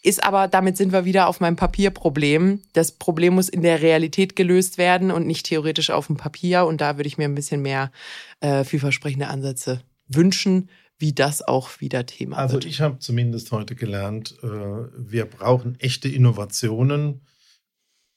[0.02, 2.62] Ist aber, damit sind wir wieder auf meinem Papierproblem.
[2.72, 6.64] Das Problem muss in der Realität gelöst werden und nicht theoretisch auf dem Papier.
[6.64, 7.92] Und da würde ich mir ein bisschen mehr
[8.40, 12.64] äh, vielversprechende Ansätze wünschen, wie das auch wieder Thema also wird.
[12.64, 17.20] Also ich habe zumindest heute gelernt, äh, wir brauchen echte Innovationen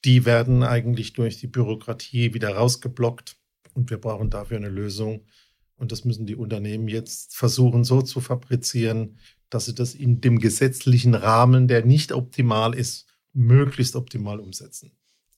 [0.06, 3.36] die werden eigentlich durch die Bürokratie wieder rausgeblockt
[3.74, 5.26] und wir brauchen dafür eine Lösung.
[5.74, 9.18] Und das müssen die Unternehmen jetzt versuchen so zu fabrizieren,
[9.50, 14.92] dass sie das in dem gesetzlichen Rahmen, der nicht optimal ist, möglichst optimal umsetzen.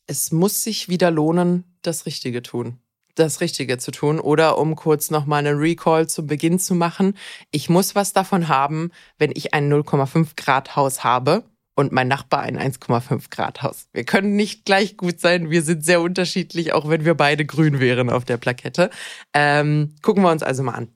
[0.07, 2.79] Es muss sich wieder lohnen, das Richtige tun.
[3.15, 4.21] Das Richtige zu tun.
[4.21, 7.15] Oder um kurz nochmal einen Recall zu Beginn zu machen.
[7.51, 11.45] Ich muss was davon haben, wenn ich ein 0,5 Grad Haus habe
[11.79, 13.87] und mein Nachbar ein 1,5 Grad Haus.
[13.93, 15.49] Wir können nicht gleich gut sein.
[15.49, 18.91] Wir sind sehr unterschiedlich, auch wenn wir beide grün wären auf der Plakette.
[19.33, 20.89] Ähm, gucken wir uns also mal an.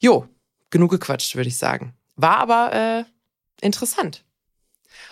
[0.00, 0.26] Jo,
[0.70, 1.92] genug gequatscht, würde ich sagen.
[2.16, 3.04] War aber äh,
[3.60, 4.24] interessant.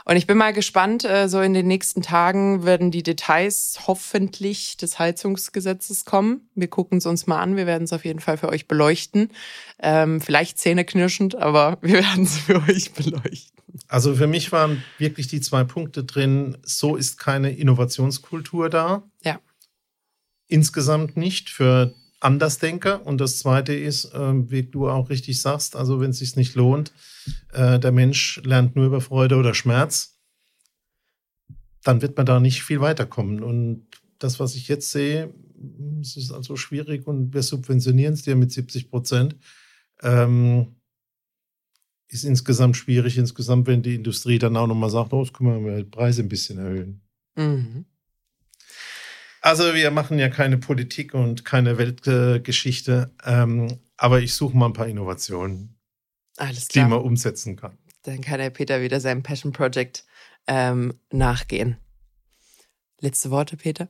[0.07, 4.78] Und ich bin mal gespannt, äh, so in den nächsten Tagen werden die Details hoffentlich
[4.78, 6.49] des Heizungsgesetzes kommen.
[6.55, 7.57] Wir gucken es uns mal an.
[7.57, 9.32] Wir werden es auf jeden Fall für euch beleuchten.
[9.80, 13.58] Ähm, vielleicht zähneknirschend, aber wir werden es für euch beleuchten.
[13.87, 16.57] Also für mich waren wirklich die zwei Punkte drin.
[16.62, 19.03] So ist keine Innovationskultur da.
[19.23, 19.41] Ja.
[20.47, 23.07] Insgesamt nicht für Andersdenker.
[23.07, 26.55] Und das Zweite ist, äh, wie du auch richtig sagst, also wenn es sich nicht
[26.55, 26.93] lohnt,
[27.53, 30.19] äh, der Mensch lernt nur über Freude oder Schmerz,
[31.85, 33.43] dann wird man da nicht viel weiterkommen.
[33.43, 33.87] Und
[34.19, 35.33] das, was ich jetzt sehe,
[36.01, 39.37] es ist also schwierig und wir subventionieren es dir mit 70 Prozent.
[40.03, 40.77] Ähm,
[42.09, 45.77] ist insgesamt schwierig, insgesamt, wenn die Industrie dann auch nochmal sagt, oh, jetzt können wir
[45.79, 47.03] die Preise ein bisschen erhöhen.
[47.37, 47.85] Mhm.
[49.41, 54.73] Also wir machen ja keine Politik und keine Weltgeschichte, ähm, aber ich suche mal ein
[54.73, 55.79] paar Innovationen,
[56.75, 57.79] die man umsetzen kann.
[58.03, 60.05] Dann kann der Peter wieder seinem Passion Project
[60.47, 61.77] ähm, nachgehen.
[63.01, 63.89] Letzte Worte, Peter?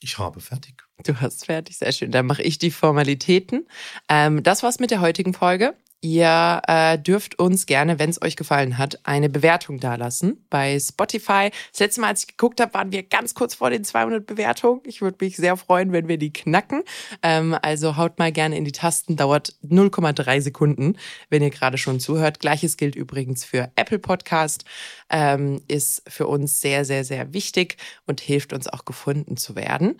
[0.00, 0.82] Ich habe fertig.
[1.04, 2.10] Du hast fertig, sehr schön.
[2.10, 3.66] Dann mache ich die Formalitäten.
[4.08, 5.74] Ähm, das war's mit der heutigen Folge.
[6.04, 11.50] Ihr äh, dürft uns gerne, wenn es euch gefallen hat, eine Bewertung dalassen bei Spotify.
[11.70, 14.82] Das letzte Mal, als ich geguckt habe, waren wir ganz kurz vor den 200 Bewertungen.
[14.84, 16.82] Ich würde mich sehr freuen, wenn wir die knacken.
[17.22, 19.16] Ähm, also haut mal gerne in die Tasten.
[19.16, 20.98] Dauert 0,3 Sekunden,
[21.30, 22.38] wenn ihr gerade schon zuhört.
[22.38, 24.66] Gleiches gilt übrigens für Apple Podcast.
[25.08, 29.98] Ähm, ist für uns sehr, sehr, sehr wichtig und hilft uns auch gefunden zu werden.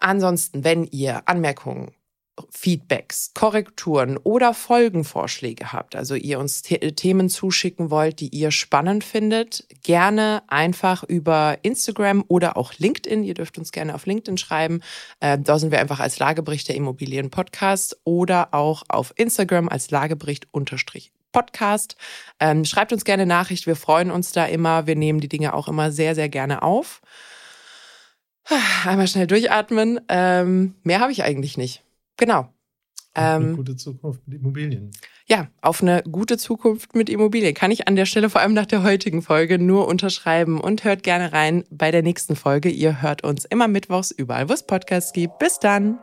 [0.00, 1.92] Ansonsten, wenn ihr Anmerkungen
[2.50, 9.04] Feedbacks, Korrekturen oder Folgenvorschläge habt, also ihr uns The Themen zuschicken wollt, die ihr spannend
[9.04, 13.24] findet, gerne einfach über Instagram oder auch LinkedIn.
[13.24, 14.80] Ihr dürft uns gerne auf LinkedIn schreiben.
[15.20, 19.90] Äh, da sind wir einfach als Lagebericht der Immobilien Podcast oder auch auf Instagram als
[19.90, 21.96] Lagebericht unterstrich Podcast.
[22.40, 23.66] Ähm, schreibt uns gerne Nachricht.
[23.66, 24.86] Wir freuen uns da immer.
[24.86, 27.02] Wir nehmen die Dinge auch immer sehr, sehr gerne auf.
[28.86, 30.00] Einmal schnell durchatmen.
[30.08, 31.85] Ähm, mehr habe ich eigentlich nicht.
[32.16, 32.52] Genau.
[33.16, 34.90] Auf eine ähm, gute Zukunft mit Immobilien.
[35.26, 37.54] Ja, auf eine gute Zukunft mit Immobilien.
[37.54, 41.02] Kann ich an der Stelle vor allem nach der heutigen Folge nur unterschreiben und hört
[41.02, 42.68] gerne rein bei der nächsten Folge.
[42.68, 45.38] Ihr hört uns immer mittwochs überall, wo es Podcasts gibt.
[45.38, 45.98] Bis dann.